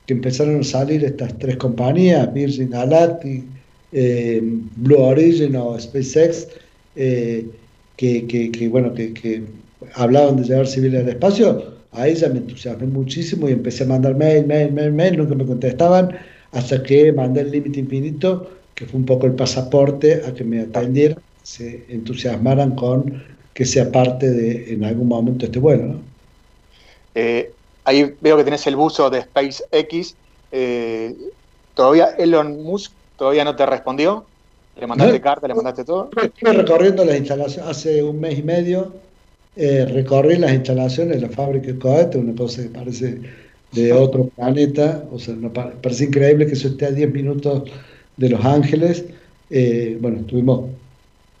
que, 0.06 0.12
empezaron 0.12 0.60
a 0.60 0.64
salir 0.64 1.04
estas 1.04 1.38
tres 1.38 1.56
compañías, 1.56 2.32
Virgin 2.34 2.70
Galactic, 2.70 3.44
eh, 3.92 4.40
Blue 4.76 4.98
Origin 5.00 5.54
o 5.56 5.78
SpaceX, 5.78 6.48
eh, 6.96 7.46
que, 7.96 8.26
que, 8.26 8.68
bueno, 8.68 8.92
que, 8.92 9.44
hablaban 9.94 10.36
de 10.36 10.44
llevar 10.44 10.66
civiles 10.66 11.02
al 11.02 11.08
espacio, 11.10 11.77
a 11.98 12.06
ella 12.06 12.28
me 12.28 12.38
entusiasmé 12.38 12.86
muchísimo 12.86 13.48
y 13.48 13.52
empecé 13.52 13.84
a 13.84 13.88
mandar 13.88 14.14
mail, 14.14 14.46
mail, 14.46 14.72
mail, 14.72 14.92
mail, 14.92 15.18
nunca 15.18 15.34
me 15.34 15.44
contestaban, 15.44 16.16
hasta 16.52 16.82
que 16.82 17.12
mandé 17.12 17.40
el 17.40 17.50
límite 17.50 17.80
infinito, 17.80 18.50
que 18.74 18.86
fue 18.86 19.00
un 19.00 19.06
poco 19.06 19.26
el 19.26 19.32
pasaporte 19.32 20.22
a 20.24 20.32
que 20.32 20.44
me 20.44 20.60
atendieran, 20.60 21.18
se 21.42 21.84
entusiasmaran 21.88 22.74
con 22.76 23.22
que 23.52 23.64
sea 23.64 23.90
parte 23.90 24.30
de 24.30 24.72
en 24.72 24.84
algún 24.84 25.08
momento 25.08 25.46
este 25.46 25.58
vuelo. 25.58 25.84
¿no? 25.84 26.00
Eh, 27.14 27.50
ahí 27.84 28.14
veo 28.20 28.36
que 28.36 28.44
tenés 28.44 28.64
el 28.68 28.76
buzo 28.76 29.10
de 29.10 29.22
SpaceX. 29.22 30.14
Eh, 30.52 31.14
¿Todavía 31.74 32.10
Elon 32.18 32.62
Musk 32.62 32.92
todavía 33.16 33.44
no 33.44 33.56
te 33.56 33.66
respondió? 33.66 34.24
¿Le 34.78 34.86
mandaste 34.86 35.20
carta, 35.20 35.48
le 35.48 35.54
mandaste 35.54 35.84
todo? 35.84 36.10
Estuve 36.22 36.52
recorriendo 36.52 37.04
las 37.04 37.16
instalaciones 37.16 37.68
hace 37.68 38.02
un 38.04 38.20
mes 38.20 38.38
y 38.38 38.42
medio. 38.44 38.92
Eh, 39.58 39.84
recorrí 39.86 40.38
las 40.38 40.54
instalaciones 40.54 41.20
de 41.20 41.28
la 41.28 41.28
fábrica 41.28 41.66
de 41.66 41.78
cohetes, 41.78 42.16
una 42.20 42.34
cosa 42.34 42.62
que 42.62 42.68
parece 42.70 43.18
de 43.72 43.92
otro 43.92 44.28
planeta. 44.28 45.04
O 45.12 45.18
sea, 45.18 45.34
parece 45.82 46.04
increíble 46.04 46.46
que 46.46 46.52
eso 46.52 46.68
esté 46.68 46.86
a 46.86 46.92
10 46.92 47.12
minutos 47.12 47.70
de 48.16 48.28
Los 48.30 48.44
Ángeles. 48.44 49.04
bueno, 50.00 50.20
estuvimos 50.20 50.70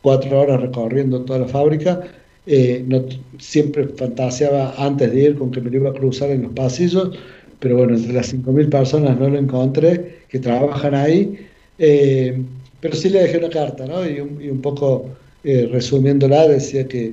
cuatro 0.02 0.40
horas 0.40 0.60
recorriendo 0.60 1.22
toda 1.22 1.40
la 1.40 1.48
fábrica. 1.48 2.02
Eh, 2.50 2.82
no, 2.86 3.04
siempre 3.38 3.88
fantaseaba 3.88 4.74
antes 4.78 5.12
de 5.12 5.20
ir 5.20 5.38
con 5.38 5.50
que 5.50 5.60
me 5.60 5.70
lo 5.70 5.76
iba 5.76 5.90
a 5.90 5.92
cruzar 5.92 6.30
en 6.30 6.42
los 6.44 6.52
pasillos, 6.52 7.10
pero 7.58 7.76
bueno, 7.76 7.94
entre 7.94 8.14
las 8.14 8.32
5.000 8.32 8.70
personas 8.70 9.20
no 9.20 9.28
lo 9.28 9.38
encontré 9.38 10.20
que 10.30 10.38
trabajan 10.38 10.94
ahí. 10.94 11.46
Eh, 11.78 12.42
pero 12.80 12.96
sí 12.96 13.10
le 13.10 13.20
dejé 13.20 13.38
una 13.38 13.50
carta, 13.50 13.86
¿no? 13.86 14.08
Y 14.08 14.20
un, 14.20 14.62
poco 14.62 15.10
eh, 15.44 15.68
resumiéndola, 15.70 16.48
decía 16.48 16.88
que, 16.88 17.12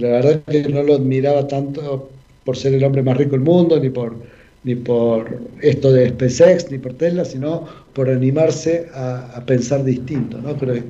la 0.00 0.08
verdad 0.08 0.42
es 0.46 0.66
que 0.66 0.72
no 0.72 0.82
lo 0.82 0.94
admiraba 0.94 1.46
tanto 1.46 2.10
por 2.44 2.56
ser 2.56 2.74
el 2.74 2.84
hombre 2.84 3.02
más 3.02 3.16
rico 3.16 3.32
del 3.32 3.40
mundo, 3.40 3.78
ni 3.80 3.90
por, 3.90 4.14
ni 4.64 4.74
por 4.74 5.40
esto 5.60 5.92
de 5.92 6.10
SpaceX, 6.10 6.70
ni 6.70 6.78
por 6.78 6.94
Tesla, 6.94 7.24
sino 7.24 7.66
por 7.92 8.08
animarse 8.08 8.88
a, 8.94 9.42
pensar 9.46 9.84
distinto, 9.84 10.38
¿no? 10.38 10.56
Creo 10.56 10.82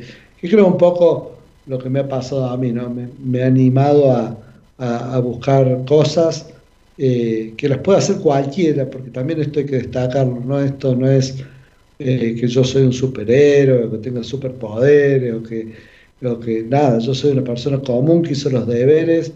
y 0.42 0.48
creo 0.48 0.66
un 0.66 0.76
poco 0.76 1.38
lo 1.66 1.78
que 1.78 1.88
me 1.88 2.00
ha 2.00 2.08
pasado 2.08 2.46
a 2.46 2.56
mí, 2.56 2.72
¿no? 2.72 2.94
Me, 3.24 3.42
ha 3.42 3.46
animado 3.46 4.12
a, 4.12 5.18
buscar 5.20 5.84
cosas 5.86 6.50
eh, 6.98 7.54
que 7.56 7.68
las 7.68 7.78
pueda 7.78 7.98
hacer 7.98 8.16
cualquiera, 8.18 8.88
porque 8.90 9.10
también 9.10 9.40
esto 9.40 9.60
hay 9.60 9.66
que 9.66 9.76
destacarlo, 9.76 10.40
¿no? 10.44 10.60
Esto 10.60 10.94
no 10.94 11.10
es 11.10 11.42
eh, 11.98 12.36
que 12.38 12.46
yo 12.46 12.62
soy 12.62 12.82
un 12.82 12.92
superhéroe, 12.92 13.90
que 13.90 13.98
tenga 13.98 14.22
superpoderes, 14.22 15.34
o 15.34 15.42
que, 15.42 15.72
o 16.22 16.40
que 16.40 16.62
nada, 16.62 16.98
yo 16.98 17.14
soy 17.14 17.32
una 17.32 17.44
persona 17.44 17.78
común 17.80 18.22
que 18.22 18.32
hizo 18.32 18.50
los 18.50 18.66
deberes, 18.66 19.32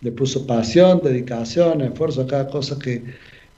le 0.00 0.12
puso 0.12 0.46
pasión, 0.46 1.00
dedicación, 1.02 1.80
esfuerzo 1.80 2.22
a 2.22 2.26
cada 2.26 2.48
cosa 2.48 2.78
que, 2.78 3.02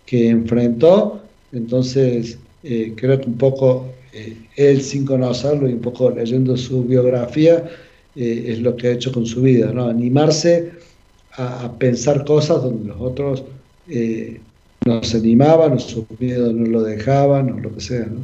que 0.05 0.29
enfrentó, 0.29 1.23
entonces 1.53 2.39
eh, 2.63 2.93
creo 2.97 3.21
que 3.21 3.27
un 3.27 3.39
poco 3.39 3.87
eh, 4.13 4.37
él 4.57 4.81
sin 4.81 5.05
conocerlo 5.05 5.69
y 5.69 5.73
un 5.73 5.81
poco 5.81 6.11
leyendo 6.11 6.57
su 6.57 6.85
biografía, 6.85 7.65
eh, 8.15 8.45
es 8.49 8.61
lo 8.61 8.77
que 8.77 8.89
ha 8.89 8.93
hecho 8.93 9.11
con 9.11 9.27
su 9.27 9.43
vida, 9.43 9.73
¿no? 9.73 9.89
Animarse 9.89 10.73
a, 11.33 11.73
pensar 11.79 12.25
cosas 12.25 12.63
donde 12.63 12.89
los 12.89 13.01
otros 13.01 13.43
eh, 13.89 14.41
no 14.87 15.03
se 15.03 15.17
animaban, 15.17 15.73
o 15.73 15.79
su 15.81 16.07
miedo 16.21 16.53
no 16.53 16.67
lo 16.67 16.83
dejaban, 16.83 17.51
o 17.51 17.59
lo 17.59 17.75
que 17.75 17.81
sea, 17.81 18.07
¿no? 18.07 18.21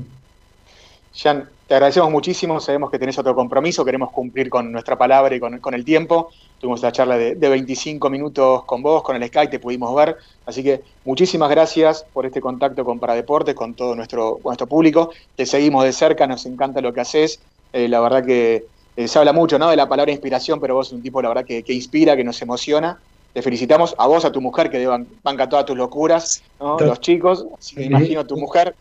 Te 1.70 1.76
agradecemos 1.76 2.10
muchísimo, 2.10 2.58
sabemos 2.58 2.90
que 2.90 2.98
tenés 2.98 3.16
otro 3.16 3.32
compromiso, 3.32 3.84
queremos 3.84 4.10
cumplir 4.10 4.50
con 4.50 4.72
nuestra 4.72 4.98
palabra 4.98 5.36
y 5.36 5.38
con, 5.38 5.72
el 5.72 5.84
tiempo. 5.84 6.30
Tuvimos 6.58 6.82
la 6.82 6.90
charla 6.90 7.16
de, 7.16 7.36
25 7.36 8.10
minutos 8.10 8.64
con 8.64 8.82
vos, 8.82 9.04
con 9.04 9.14
el 9.14 9.28
Sky, 9.28 9.46
te 9.48 9.60
pudimos 9.60 9.94
ver. 9.94 10.16
Así 10.46 10.64
que 10.64 10.82
muchísimas 11.04 11.48
gracias 11.48 12.04
por 12.12 12.26
este 12.26 12.40
contacto 12.40 12.84
con 12.84 12.98
Paradeportes, 12.98 13.54
con 13.54 13.74
todo 13.74 13.94
nuestro, 13.94 14.40
nuestro 14.44 14.66
público. 14.66 15.10
Te 15.36 15.46
seguimos 15.46 15.84
de 15.84 15.92
cerca, 15.92 16.26
nos 16.26 16.44
encanta 16.44 16.80
lo 16.80 16.92
que 16.92 17.02
haces. 17.02 17.38
Eh, 17.72 17.86
la 17.86 18.00
verdad 18.00 18.24
que 18.24 18.64
eh, 18.96 19.06
se 19.06 19.18
habla 19.20 19.32
mucho 19.32 19.56
¿no? 19.56 19.70
de 19.70 19.76
la 19.76 19.88
palabra 19.88 20.10
inspiración, 20.10 20.58
pero 20.58 20.74
vos 20.74 20.88
sos 20.88 20.96
un 20.96 21.02
tipo, 21.04 21.22
la 21.22 21.28
verdad, 21.28 21.44
que, 21.44 21.62
inspira, 21.68 22.16
que 22.16 22.24
nos 22.24 22.42
emociona. 22.42 22.98
Te 23.32 23.42
felicitamos 23.42 23.94
a 23.96 24.08
vos, 24.08 24.24
a 24.24 24.32
tu 24.32 24.40
mujer, 24.40 24.70
que 24.70 24.88
banca 25.22 25.48
todas 25.48 25.66
tus 25.66 25.76
locuras, 25.76 26.42
los 26.58 27.00
chicos. 27.00 27.46
Así 27.56 27.76
que 27.76 27.84
imagino 27.84 28.22
a 28.22 28.26
tu 28.26 28.36
mujer 28.36 28.74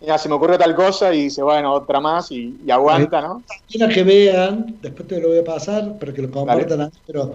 ya 0.00 0.18
se 0.18 0.28
me 0.28 0.34
ocurrió 0.34 0.58
tal 0.58 0.74
cosa 0.74 1.14
y 1.14 1.24
dice, 1.24 1.42
bueno, 1.42 1.72
otra 1.72 2.00
más 2.00 2.30
y, 2.30 2.56
aguanta, 2.70 3.20
¿no? 3.20 3.42
Quiero 3.68 3.88
que 3.88 4.02
vean, 4.02 4.76
después 4.82 5.08
te 5.08 5.20
lo 5.20 5.28
voy 5.28 5.38
a 5.38 5.44
pasar 5.44 5.98
para 5.98 6.12
que 6.12 6.22
lo 6.22 6.30
compartan, 6.30 6.90
pero 7.06 7.34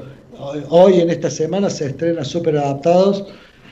hoy 0.70 1.02
en 1.02 1.10
esta 1.10 1.30
semana 1.30 1.70
se 1.70 1.88
estrena 1.88 2.24
Super 2.24 2.58
Adaptados, 2.58 3.26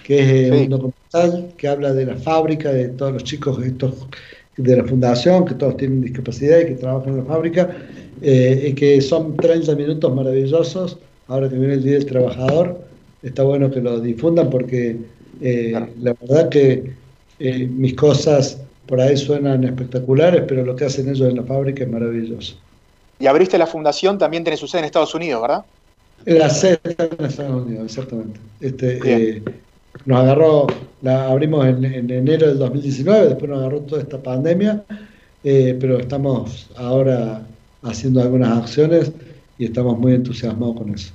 que 0.04 0.48
es 0.48 0.52
un 0.52 0.70
documental 0.70 1.54
que 1.58 1.68
habla 1.68 1.94
de 1.94 2.06
la 2.06 2.16
fábrica, 2.16 2.72
de 2.72 2.90
todos 2.90 3.14
los 3.14 3.24
chicos 3.24 3.64
estos 3.64 4.08
de 4.56 4.76
la 4.76 4.84
fundación, 4.84 5.46
que 5.46 5.54
todos 5.54 5.78
tienen 5.78 6.02
discapacidad 6.02 6.60
y 6.60 6.66
que 6.66 6.76
trabajan 6.76 7.10
en 7.10 7.18
la 7.18 7.26
fábrica, 7.26 7.76
eh, 8.22 8.70
y 8.70 8.74
que 8.74 9.00
son 9.02 9.38
30 9.38 9.76
minutos 9.76 10.16
maravillosos, 10.16 10.98
ahora 11.28 11.50
que 11.50 11.56
viene 11.56 11.76
el 11.76 11.84
Día 11.84 11.94
del 11.94 12.06
Trabajador, 12.06 12.82
está 13.22 13.44
bueno 13.44 13.70
que 13.70 13.82
lo 13.82 14.00
difundan 14.00 14.50
porque 14.50 14.98
eh, 15.42 15.88
la 16.02 16.16
verdad 16.20 16.50
que 16.50 16.94
eh, 17.40 17.68
mis 17.68 17.94
cosas 17.94 18.60
por 18.88 19.02
ahí 19.02 19.18
suenan 19.18 19.64
espectaculares, 19.64 20.44
pero 20.48 20.64
lo 20.64 20.76
que 20.76 20.86
hacen 20.86 21.10
ellos 21.10 21.30
en 21.30 21.36
la 21.36 21.44
fábrica 21.44 21.84
es 21.84 21.90
maravilloso. 21.90 22.56
Y 23.20 23.28
abriste 23.28 23.58
la 23.58 23.68
fundación, 23.68 24.18
también 24.18 24.44
tiene 24.44 24.58
su 24.58 24.68
sede 24.68 24.80
en 24.80 24.86
Estados 24.86 25.14
Unidos, 25.14 25.42
¿verdad? 25.42 25.66
La 26.26 26.50
sede 26.50 26.80
está 26.84 27.06
en 27.06 27.26
Estados 27.26 27.66
Unidos, 27.66 27.86
exactamente. 27.86 28.40
Este, 28.62 29.00
eh, 29.06 29.44
nos 30.06 30.20
agarró, 30.20 30.68
la 31.02 31.28
abrimos 31.28 31.66
en, 31.66 31.84
enero 31.86 32.48
del 32.48 32.60
2019, 32.60 33.28
después 33.28 33.50
nos 33.50 33.60
agarró 33.60 33.82
toda 33.82 34.02
esta 34.02 34.18
pandemia, 34.20 34.84
eh, 35.44 35.78
pero 35.80 36.00
estamos 36.00 36.70
ahora 36.76 37.42
haciendo 37.84 38.22
algunas 38.22 38.58
acciones 38.58 39.12
y 39.58 39.66
estamos 39.66 39.98
muy 39.98 40.14
entusiasmados 40.14 40.78
con 40.78 40.94
eso. 40.94 41.12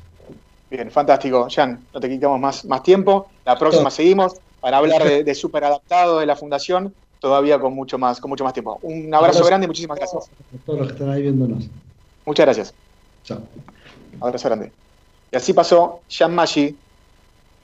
Bien, 0.71 0.91
fantástico. 0.91 1.49
Jan, 1.51 1.81
no 1.93 2.01
te 2.01 2.09
quitamos 2.09 2.41
más, 2.41 2.65
más 2.65 2.83
tiempo. 2.83 3.29
La 3.45 3.59
próxima 3.59 3.91
seguimos 3.91 4.35
para 4.61 4.79
hablar 4.79 5.05
de, 5.05 5.23
de 5.23 5.35
Super 5.35 5.65
Adaptado 5.65 6.19
de 6.19 6.27
la 6.27 6.35
Fundación 6.35 6.95
todavía 7.23 7.59
con 7.61 7.73
mucho 7.73 7.99
más, 7.99 8.21
con 8.21 8.29
mucho 8.29 8.43
más 8.43 8.53
tiempo. 8.53 8.81
Un 8.83 9.15
abrazo, 9.15 9.45
grande 9.45 9.67
y 9.67 9.69
muchísimas 9.69 9.97
gracias. 9.97 10.25
A 10.27 10.67
todos 10.67 10.81
los 10.81 10.89
que 10.89 10.95
están 10.95 11.09
ahí 11.09 11.23
viéndonos. 11.23 11.69
Muchas 12.27 12.47
gracias. 12.47 12.75
Chao. 13.23 13.39
Abrazo 14.21 14.49
grande. 14.49 14.73
Y 15.31 15.37
así 15.37 15.53
pasó 15.53 16.01
Jean 16.09 16.35
Maggi, 16.35 16.77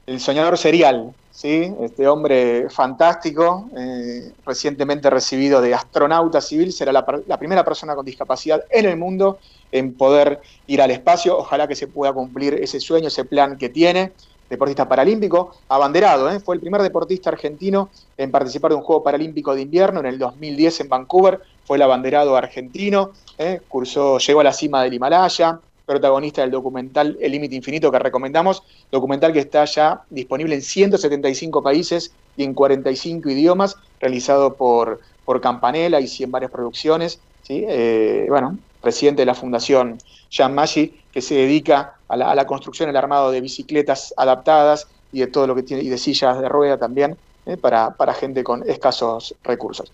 el 0.07 0.19
soñador 0.21 0.57
serial, 0.57 1.13
¿sí? 1.29 1.73
este 1.81 2.07
hombre 2.07 2.69
fantástico, 2.69 3.69
eh, 3.77 4.31
recientemente 4.45 5.09
recibido 5.09 5.59
de 5.61 5.73
astronauta 5.73 6.39
civil, 6.39 6.71
será 6.71 6.93
la, 6.93 7.05
la, 7.27 7.37
primera 7.37 7.65
persona 7.65 7.95
con 7.95 8.05
discapacidad 8.05 8.63
en 8.69 8.85
el 8.85 8.95
mundo 8.95 9.39
en 9.73 9.93
poder 9.93 10.39
ir 10.67 10.81
al 10.81 10.91
espacio. 10.91 11.37
Ojalá 11.37 11.67
que 11.67 11.75
se 11.75 11.87
pueda 11.87 12.13
cumplir 12.13 12.53
ese 12.53 12.79
sueño, 12.79 13.09
ese 13.09 13.25
plan 13.25 13.57
que 13.57 13.67
tiene 13.67 14.13
deportista 14.49 14.89
paralímpico, 14.89 15.55
abanderado, 15.69 16.29
¿eh? 16.29 16.39
fue 16.39 16.55
el 16.55 16.61
primer 16.61 16.81
deportista 16.81 17.29
argentino 17.29 17.89
en 18.17 18.31
participar 18.31 18.71
de 18.71 18.77
un 18.77 18.83
Juego 18.83 19.03
Paralímpico 19.03 19.53
de 19.53 19.61
Invierno 19.61 19.99
en 19.99 20.07
el 20.07 20.17
2010 20.17 20.81
en 20.81 20.89
Vancouver, 20.89 21.39
fue 21.65 21.77
el 21.77 21.83
abanderado 21.83 22.35
argentino, 22.35 23.11
¿eh? 23.37 23.61
cursó, 23.67 24.17
llegó 24.17 24.41
a 24.41 24.43
la 24.43 24.53
cima 24.53 24.83
del 24.83 24.93
Himalaya, 24.93 25.59
protagonista 25.85 26.41
del 26.41 26.51
documental 26.51 27.17
El 27.19 27.31
Límite 27.31 27.55
Infinito 27.55 27.91
que 27.91 27.97
recomendamos, 27.97 28.61
documental 28.91 29.33
que 29.33 29.39
está 29.39 29.65
ya 29.65 30.03
disponible 30.11 30.53
en 30.53 30.61
175 30.61 31.63
países 31.63 32.11
y 32.37 32.43
en 32.43 32.53
45 32.53 33.27
idiomas, 33.29 33.75
realizado 33.99 34.53
por, 34.53 34.99
por 35.25 35.41
Campanella 35.41 35.99
y 35.99 36.23
en 36.23 36.29
varias 36.29 36.51
producciones, 36.51 37.19
¿sí? 37.41 37.65
Eh, 37.67 38.27
bueno, 38.29 38.57
presidente 38.81 39.21
de 39.21 39.25
la 39.25 39.35
Fundación 39.35 39.97
Jean 40.29 40.53
Maggi, 40.53 41.01
que 41.11 41.21
se 41.21 41.35
dedica 41.35 41.95
a 42.07 42.15
la, 42.15 42.45
construcción, 42.45 42.89
el 42.89 42.97
armado 42.97 43.31
de 43.31 43.41
bicicletas 43.41 44.13
adaptadas 44.17 44.87
y 45.11 45.19
de 45.19 45.27
todo 45.27 45.47
lo 45.47 45.55
que 45.55 45.63
tiene, 45.63 45.83
y 45.83 45.89
de 45.89 45.97
sillas 45.97 46.39
de 46.39 46.49
rueda 46.49 46.77
también, 46.77 47.17
eh, 47.45 47.57
para, 47.57 47.91
para 47.91 48.13
gente 48.13 48.43
con 48.43 48.67
escasos 48.69 49.35
recursos. 49.43 49.91